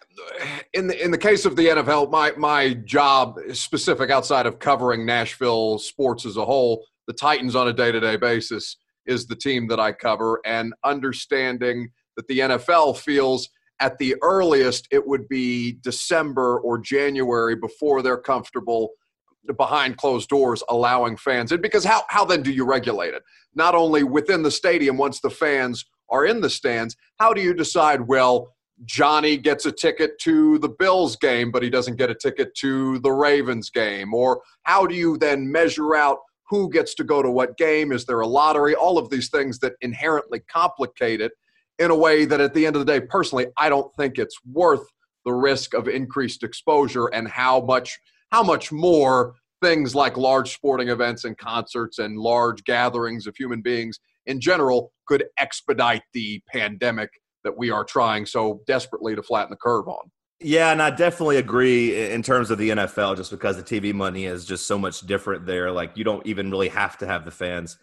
in 0.72 0.86
the 0.86 1.04
in 1.04 1.10
the 1.10 1.18
case 1.18 1.44
of 1.44 1.56
the 1.56 1.66
NFL, 1.66 2.10
my 2.10 2.32
my 2.36 2.74
job 2.74 3.38
specific 3.52 4.10
outside 4.10 4.46
of 4.46 4.58
covering 4.58 5.04
Nashville 5.04 5.78
sports 5.78 6.24
as 6.24 6.36
a 6.36 6.44
whole, 6.44 6.86
the 7.06 7.12
Titans 7.12 7.54
on 7.54 7.68
a 7.68 7.72
day 7.72 7.92
to 7.92 8.00
day 8.00 8.16
basis 8.16 8.76
is 9.06 9.26
the 9.26 9.36
team 9.36 9.68
that 9.68 9.80
I 9.80 9.92
cover, 9.92 10.40
and 10.44 10.74
understanding 10.84 11.90
that 12.16 12.26
the 12.28 12.40
NFL 12.40 12.98
feels 12.98 13.48
at 13.80 13.98
the 13.98 14.14
earliest 14.22 14.86
it 14.90 15.06
would 15.06 15.28
be 15.28 15.78
December 15.82 16.58
or 16.60 16.78
January 16.78 17.56
before 17.56 18.02
they're 18.02 18.16
comfortable 18.16 18.90
behind 19.58 19.96
closed 19.98 20.28
doors 20.28 20.62
allowing 20.68 21.16
fans 21.16 21.52
in. 21.52 21.60
Because 21.60 21.84
how, 21.84 22.04
how 22.08 22.24
then 22.24 22.42
do 22.42 22.50
you 22.50 22.64
regulate 22.64 23.12
it? 23.12 23.22
Not 23.54 23.74
only 23.74 24.02
within 24.02 24.42
the 24.42 24.50
stadium 24.50 24.96
once 24.96 25.20
the 25.20 25.28
fans 25.28 25.84
are 26.10 26.26
in 26.26 26.40
the 26.40 26.50
stands 26.50 26.96
how 27.18 27.32
do 27.32 27.40
you 27.40 27.54
decide 27.54 28.00
well 28.00 28.54
johnny 28.84 29.36
gets 29.36 29.66
a 29.66 29.72
ticket 29.72 30.18
to 30.18 30.58
the 30.58 30.68
bills 30.68 31.16
game 31.16 31.50
but 31.50 31.62
he 31.62 31.70
doesn't 31.70 31.96
get 31.96 32.10
a 32.10 32.14
ticket 32.14 32.54
to 32.56 32.98
the 33.00 33.12
ravens 33.12 33.70
game? 33.70 34.12
Or 34.14 34.42
how 34.62 34.86
do 34.86 34.94
you 34.94 35.16
then 35.16 35.50
measure 35.50 35.94
out 35.94 36.18
who 36.54 36.70
gets 36.70 36.94
to 36.94 37.02
go 37.02 37.20
to 37.20 37.30
what 37.30 37.56
game 37.56 37.90
is 37.90 38.04
there 38.04 38.20
a 38.20 38.26
lottery 38.26 38.74
all 38.76 38.96
of 38.96 39.10
these 39.10 39.28
things 39.28 39.58
that 39.58 39.72
inherently 39.80 40.40
complicate 40.48 41.20
it 41.20 41.32
in 41.80 41.90
a 41.90 41.94
way 41.94 42.24
that 42.24 42.40
at 42.40 42.54
the 42.54 42.64
end 42.64 42.76
of 42.76 42.86
the 42.86 42.92
day 42.92 43.04
personally 43.04 43.46
i 43.58 43.68
don't 43.68 43.92
think 43.96 44.18
it's 44.18 44.38
worth 44.52 44.86
the 45.24 45.32
risk 45.32 45.74
of 45.74 45.88
increased 45.88 46.44
exposure 46.44 47.06
and 47.08 47.26
how 47.26 47.60
much 47.60 47.98
how 48.30 48.42
much 48.42 48.70
more 48.70 49.34
things 49.62 49.94
like 49.94 50.16
large 50.16 50.54
sporting 50.54 50.88
events 50.88 51.24
and 51.24 51.36
concerts 51.38 51.98
and 51.98 52.18
large 52.18 52.62
gatherings 52.64 53.26
of 53.26 53.34
human 53.36 53.60
beings 53.60 53.98
in 54.26 54.40
general 54.40 54.92
could 55.06 55.24
expedite 55.38 56.02
the 56.12 56.40
pandemic 56.48 57.10
that 57.42 57.56
we 57.56 57.70
are 57.70 57.84
trying 57.84 58.24
so 58.24 58.60
desperately 58.66 59.16
to 59.16 59.22
flatten 59.22 59.50
the 59.50 59.56
curve 59.56 59.88
on 59.88 60.10
yeah, 60.44 60.72
and 60.72 60.82
I 60.82 60.90
definitely 60.90 61.38
agree 61.38 62.10
in 62.10 62.22
terms 62.22 62.50
of 62.50 62.58
the 62.58 62.68
NFL, 62.68 63.16
just 63.16 63.30
because 63.30 63.56
the 63.56 63.62
TV 63.62 63.94
money 63.94 64.26
is 64.26 64.44
just 64.44 64.66
so 64.66 64.78
much 64.78 65.00
different 65.00 65.46
there. 65.46 65.72
Like 65.72 65.96
you 65.96 66.04
don't 66.04 66.24
even 66.26 66.50
really 66.50 66.68
have 66.68 66.98
to 66.98 67.06
have 67.06 67.24
the 67.24 67.30
fans 67.30 67.78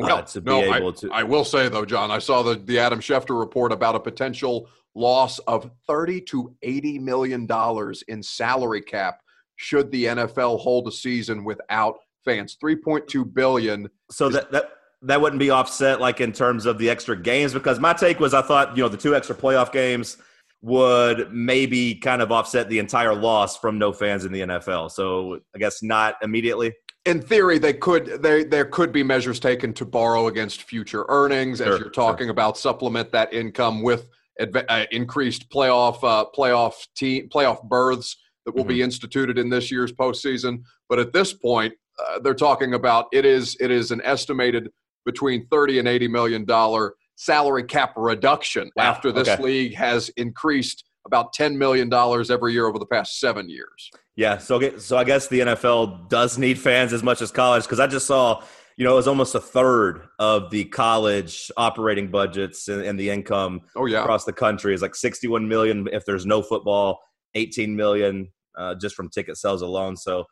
uh, 0.00 0.22
to 0.22 0.40
be 0.40 0.50
no, 0.50 0.62
able 0.74 0.88
I, 0.88 0.92
to. 0.92 1.12
I 1.12 1.22
will 1.24 1.44
say 1.44 1.68
though, 1.68 1.84
Jon, 1.84 2.12
I 2.12 2.20
saw 2.20 2.42
the 2.44 2.54
the 2.54 2.78
Adam 2.78 3.00
Schefter 3.00 3.38
report 3.38 3.72
about 3.72 3.96
a 3.96 4.00
potential 4.00 4.68
loss 4.94 5.40
of 5.40 5.68
thirty 5.88 6.20
to 6.20 6.54
eighty 6.62 7.00
million 7.00 7.46
dollars 7.46 8.02
in 8.06 8.22
salary 8.22 8.82
cap 8.82 9.20
should 9.56 9.90
the 9.90 10.04
NFL 10.04 10.60
hold 10.60 10.86
a 10.86 10.92
season 10.92 11.42
without 11.42 11.96
fans. 12.24 12.56
Three 12.60 12.76
point 12.76 13.08
two 13.08 13.24
billion. 13.24 13.90
So 14.12 14.28
is, 14.28 14.34
that 14.34 14.52
that 14.52 14.70
that 15.02 15.20
wouldn't 15.20 15.40
be 15.40 15.50
offset 15.50 16.00
like 16.00 16.20
in 16.20 16.30
terms 16.30 16.64
of 16.64 16.78
the 16.78 16.88
extra 16.88 17.16
games 17.16 17.52
because 17.52 17.80
my 17.80 17.92
take 17.92 18.20
was 18.20 18.34
I 18.34 18.42
thought 18.42 18.76
you 18.76 18.84
know 18.84 18.88
the 18.88 18.96
two 18.96 19.16
extra 19.16 19.34
playoff 19.34 19.72
games 19.72 20.16
would 20.64 21.30
maybe 21.30 21.94
kind 21.94 22.22
of 22.22 22.32
offset 22.32 22.70
the 22.70 22.78
entire 22.78 23.14
loss 23.14 23.54
from 23.58 23.78
no 23.78 23.92
fans 23.92 24.24
in 24.24 24.32
the 24.32 24.40
NFL. 24.40 24.90
So 24.90 25.40
I 25.54 25.58
guess 25.58 25.82
not 25.82 26.16
immediately. 26.22 26.72
In 27.04 27.20
theory, 27.20 27.58
they 27.58 27.74
could. 27.74 28.22
They, 28.22 28.44
there 28.44 28.64
could 28.64 28.90
be 28.90 29.02
measures 29.02 29.38
taken 29.38 29.74
to 29.74 29.84
borrow 29.84 30.26
against 30.28 30.62
future 30.62 31.04
earnings, 31.10 31.58
sure, 31.58 31.74
as 31.74 31.80
you're 31.80 31.90
talking 31.90 32.28
sure. 32.28 32.30
about, 32.30 32.56
supplement 32.56 33.12
that 33.12 33.30
income 33.34 33.82
with 33.82 34.08
uh, 34.40 34.86
increased 34.90 35.50
playoff 35.50 35.98
uh, 36.02 36.24
playoff 36.34 36.72
team 36.96 37.28
playoff 37.28 37.62
berths 37.64 38.16
that 38.46 38.54
will 38.54 38.62
mm-hmm. 38.62 38.68
be 38.70 38.82
instituted 38.82 39.36
in 39.36 39.50
this 39.50 39.70
year's 39.70 39.92
postseason. 39.92 40.62
But 40.88 40.98
at 40.98 41.12
this 41.12 41.34
point, 41.34 41.74
uh, 41.98 42.20
they're 42.20 42.32
talking 42.32 42.72
about 42.72 43.08
it 43.12 43.26
is 43.26 43.54
it 43.60 43.70
is 43.70 43.90
an 43.90 44.00
estimated 44.02 44.70
between 45.04 45.46
thirty 45.48 45.78
and 45.78 45.86
eighty 45.86 46.08
million 46.08 46.46
dollar 46.46 46.94
salary 47.16 47.64
cap 47.64 47.92
reduction 47.96 48.70
wow. 48.76 48.84
after 48.84 49.12
this 49.12 49.28
okay. 49.28 49.42
league 49.42 49.74
has 49.74 50.08
increased 50.10 50.84
about 51.06 51.34
$10 51.34 51.56
million 51.56 51.92
every 52.30 52.52
year 52.52 52.66
over 52.66 52.78
the 52.78 52.86
past 52.86 53.20
seven 53.20 53.48
years. 53.48 53.90
Yeah, 54.16 54.38
so 54.38 54.78
so 54.78 54.96
I 54.96 55.04
guess 55.04 55.28
the 55.28 55.40
NFL 55.40 56.08
does 56.08 56.38
need 56.38 56.58
fans 56.58 56.92
as 56.92 57.02
much 57.02 57.20
as 57.20 57.30
college 57.30 57.64
because 57.64 57.80
I 57.80 57.86
just 57.88 58.06
saw, 58.06 58.42
you 58.76 58.84
know, 58.84 58.92
it 58.92 58.96
was 58.96 59.08
almost 59.08 59.34
a 59.34 59.40
third 59.40 60.06
of 60.18 60.50
the 60.50 60.64
college 60.66 61.50
operating 61.56 62.10
budgets 62.10 62.68
and, 62.68 62.82
and 62.82 62.98
the 62.98 63.10
income 63.10 63.62
oh, 63.74 63.86
yeah. 63.86 64.02
across 64.02 64.24
the 64.24 64.32
country 64.32 64.72
is 64.72 64.82
like 64.82 64.94
61 64.94 65.48
million 65.48 65.88
if 65.92 66.04
there's 66.04 66.26
no 66.26 66.42
football, 66.42 67.00
18 67.34 67.74
million 67.74 68.32
uh, 68.56 68.76
just 68.80 68.94
from 68.94 69.08
ticket 69.10 69.36
sales 69.36 69.62
alone. 69.62 69.96
So 69.96 70.24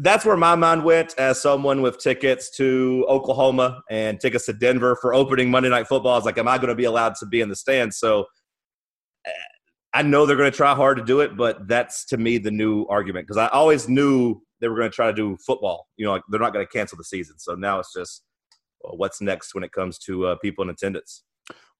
that's 0.00 0.24
where 0.24 0.36
my 0.36 0.54
mind 0.54 0.84
went 0.84 1.14
as 1.18 1.40
someone 1.40 1.82
with 1.82 1.98
tickets 1.98 2.50
to 2.56 3.04
Oklahoma 3.08 3.82
and 3.90 4.20
tickets 4.20 4.46
to 4.46 4.52
Denver 4.52 4.96
for 5.00 5.14
opening 5.14 5.50
Monday 5.50 5.68
Night 5.68 5.88
Football. 5.88 6.12
I 6.12 6.16
was 6.16 6.24
like, 6.24 6.38
am 6.38 6.48
I 6.48 6.56
going 6.56 6.68
to 6.68 6.74
be 6.74 6.84
allowed 6.84 7.14
to 7.16 7.26
be 7.26 7.40
in 7.40 7.48
the 7.48 7.56
stands? 7.56 7.98
So 7.98 8.26
eh, 9.26 9.30
I 9.94 10.02
know 10.02 10.26
they're 10.26 10.36
going 10.36 10.50
to 10.50 10.56
try 10.56 10.74
hard 10.74 10.98
to 10.98 11.04
do 11.04 11.20
it, 11.20 11.36
but 11.36 11.66
that's 11.68 12.04
to 12.06 12.16
me 12.16 12.38
the 12.38 12.50
new 12.50 12.84
argument 12.86 13.26
because 13.26 13.38
I 13.38 13.48
always 13.48 13.88
knew 13.88 14.40
they 14.60 14.68
were 14.68 14.76
going 14.76 14.90
to 14.90 14.94
try 14.94 15.06
to 15.06 15.14
do 15.14 15.36
football. 15.44 15.86
You 15.96 16.06
know, 16.06 16.12
like 16.12 16.22
they're 16.28 16.40
not 16.40 16.52
going 16.52 16.66
to 16.66 16.72
cancel 16.72 16.98
the 16.98 17.04
season. 17.04 17.38
So 17.38 17.54
now 17.54 17.78
it's 17.78 17.92
just 17.92 18.22
well, 18.82 18.96
what's 18.96 19.20
next 19.20 19.54
when 19.54 19.64
it 19.64 19.72
comes 19.72 19.98
to 20.00 20.26
uh, 20.26 20.36
people 20.36 20.64
in 20.64 20.70
attendance. 20.70 21.24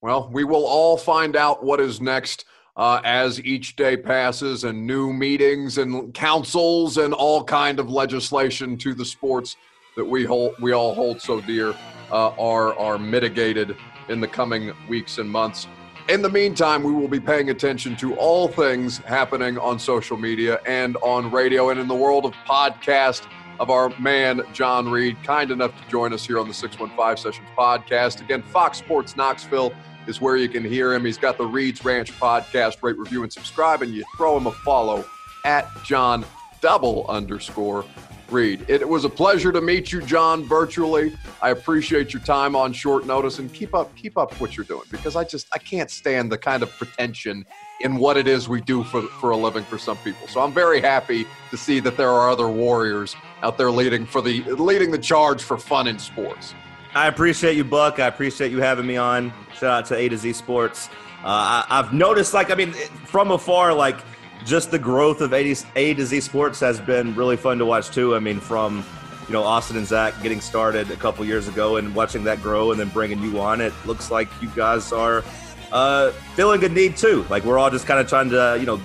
Well, 0.00 0.30
we 0.32 0.44
will 0.44 0.64
all 0.64 0.96
find 0.96 1.36
out 1.36 1.64
what 1.64 1.80
is 1.80 2.00
next 2.00 2.44
uh, 2.78 3.00
as 3.04 3.44
each 3.44 3.76
day 3.76 3.96
passes 3.96 4.64
and 4.64 4.86
new 4.86 5.12
meetings 5.12 5.78
and 5.78 6.14
councils 6.14 6.96
and 6.96 7.12
all 7.12 7.42
kind 7.42 7.80
of 7.80 7.90
legislation 7.90 8.78
to 8.78 8.94
the 8.94 9.04
sports 9.04 9.56
that 9.96 10.04
we 10.04 10.24
hold 10.24 10.54
we 10.60 10.72
all 10.72 10.94
hold 10.94 11.20
so 11.20 11.40
dear 11.40 11.74
uh, 12.12 12.28
are 12.38 12.78
are 12.78 12.96
mitigated 12.96 13.76
in 14.08 14.20
the 14.20 14.28
coming 14.28 14.72
weeks 14.88 15.18
and 15.18 15.28
months. 15.28 15.66
In 16.08 16.22
the 16.22 16.30
meantime, 16.30 16.82
we 16.82 16.92
will 16.92 17.08
be 17.08 17.20
paying 17.20 17.50
attention 17.50 17.94
to 17.96 18.14
all 18.14 18.48
things 18.48 18.96
happening 18.98 19.58
on 19.58 19.78
social 19.78 20.16
media 20.16 20.58
and 20.64 20.96
on 21.02 21.30
radio 21.30 21.68
and 21.68 21.78
in 21.78 21.86
the 21.86 21.94
world 21.94 22.24
of 22.24 22.32
podcast 22.48 23.26
of 23.60 23.68
our 23.68 23.90
man 23.98 24.40
Jon 24.54 24.88
Reed, 24.88 25.22
kind 25.22 25.50
enough 25.50 25.76
to 25.82 25.88
join 25.90 26.12
us 26.14 26.26
here 26.26 26.38
on 26.38 26.48
the 26.48 26.54
615 26.54 27.16
Sessions 27.16 27.48
podcast. 27.58 28.22
Again, 28.22 28.42
Fox 28.42 28.78
Sports 28.78 29.16
Knoxville 29.16 29.74
is 30.08 30.20
where 30.20 30.36
you 30.36 30.48
can 30.48 30.64
hear 30.64 30.94
him. 30.94 31.04
He's 31.04 31.18
got 31.18 31.38
the 31.38 31.46
Reed's 31.46 31.84
Ranch 31.84 32.12
podcast. 32.18 32.82
Rate, 32.82 32.98
review, 32.98 33.22
and 33.22 33.32
subscribe, 33.32 33.82
and 33.82 33.94
you 33.94 34.04
throw 34.16 34.36
him 34.36 34.46
a 34.46 34.52
follow 34.52 35.04
at 35.44 35.68
Jon 35.84 36.24
double 36.60 37.06
underscore 37.08 37.84
Reed. 38.30 38.66
It 38.68 38.86
was 38.86 39.04
a 39.04 39.08
pleasure 39.08 39.52
to 39.52 39.60
meet 39.60 39.90
you, 39.90 40.02
Jon, 40.02 40.44
virtually. 40.44 41.16
I 41.40 41.50
appreciate 41.50 42.12
your 42.12 42.22
time 42.22 42.54
on 42.54 42.74
short 42.74 43.06
notice 43.06 43.38
and 43.38 43.52
keep 43.52 43.74
up 43.74 43.94
keep 43.96 44.18
up 44.18 44.38
what 44.38 44.54
you're 44.56 44.66
doing 44.66 44.84
because 44.90 45.16
I 45.16 45.24
just 45.24 45.48
I 45.54 45.58
can't 45.58 45.90
stand 45.90 46.30
the 46.30 46.36
kind 46.36 46.62
of 46.62 46.70
pretension 46.72 47.46
in 47.80 47.96
what 47.96 48.18
it 48.18 48.28
is 48.28 48.46
we 48.46 48.60
do 48.60 48.84
for 48.84 49.02
for 49.02 49.30
a 49.30 49.36
living 49.36 49.64
for 49.64 49.78
some 49.78 49.96
people. 49.98 50.28
So 50.28 50.42
I'm 50.42 50.52
very 50.52 50.82
happy 50.82 51.26
to 51.50 51.56
see 51.56 51.80
that 51.80 51.96
there 51.96 52.10
are 52.10 52.28
other 52.28 52.48
warriors 52.48 53.16
out 53.42 53.56
there 53.56 53.70
leading 53.70 54.04
for 54.04 54.20
the 54.20 54.42
leading 54.42 54.90
the 54.90 54.98
charge 54.98 55.42
for 55.42 55.56
fun 55.56 55.86
in 55.86 55.98
sports. 55.98 56.54
I 56.98 57.06
appreciate 57.06 57.56
you, 57.56 57.62
Buck. 57.62 58.00
I 58.00 58.08
appreciate 58.08 58.50
you 58.50 58.58
having 58.58 58.84
me 58.84 58.96
on. 58.96 59.32
Shout 59.54 59.70
out 59.70 59.86
to 59.86 59.96
A 59.96 60.08
to 60.08 60.18
Z 60.18 60.32
Sports. 60.32 60.88
Uh, 61.22 61.62
I, 61.62 61.64
I've 61.70 61.92
noticed, 61.92 62.34
like, 62.34 62.50
I 62.50 62.56
mean, 62.56 62.72
from 62.72 63.30
afar, 63.30 63.72
like 63.72 64.00
just 64.44 64.72
the 64.72 64.80
growth 64.80 65.20
of 65.20 65.32
A 65.32 65.54
to 65.54 66.06
Z 66.06 66.20
Sports 66.20 66.58
has 66.58 66.80
been 66.80 67.14
really 67.14 67.36
fun 67.36 67.56
to 67.58 67.64
watch 67.64 67.90
too. 67.90 68.16
I 68.16 68.18
mean, 68.18 68.40
from 68.40 68.84
you 69.28 69.32
know 69.32 69.44
Austin 69.44 69.76
and 69.76 69.86
Zach 69.86 70.20
getting 70.24 70.40
started 70.40 70.90
a 70.90 70.96
couple 70.96 71.24
years 71.24 71.46
ago 71.46 71.76
and 71.76 71.94
watching 71.94 72.24
that 72.24 72.42
grow 72.42 72.72
and 72.72 72.80
then 72.80 72.88
bringing 72.88 73.22
you 73.22 73.38
on, 73.40 73.60
it 73.60 73.72
looks 73.86 74.10
like 74.10 74.26
you 74.42 74.48
guys 74.56 74.90
are 74.90 75.22
uh, 75.70 76.10
feeling 76.34 76.64
a 76.64 76.68
need 76.68 76.96
too. 76.96 77.24
Like 77.30 77.44
we're 77.44 77.60
all 77.60 77.70
just 77.70 77.86
kind 77.86 78.00
of 78.00 78.08
trying 78.08 78.30
to 78.30 78.56
you 78.58 78.66
know 78.66 78.80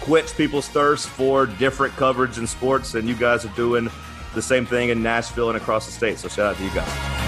quench 0.00 0.36
people's 0.36 0.66
thirst 0.66 1.06
for 1.06 1.46
different 1.46 1.94
coverage 1.94 2.36
in 2.36 2.48
sports, 2.48 2.96
and 2.96 3.08
you 3.08 3.14
guys 3.14 3.44
are 3.44 3.54
doing 3.54 3.88
the 4.34 4.42
same 4.42 4.66
thing 4.66 4.88
in 4.88 5.02
Nashville 5.02 5.48
and 5.48 5.56
across 5.56 5.86
the 5.86 5.92
state. 5.92 6.18
So 6.18 6.28
shout 6.28 6.46
out 6.46 6.56
to 6.56 6.64
you 6.64 6.70
guys. 6.70 7.21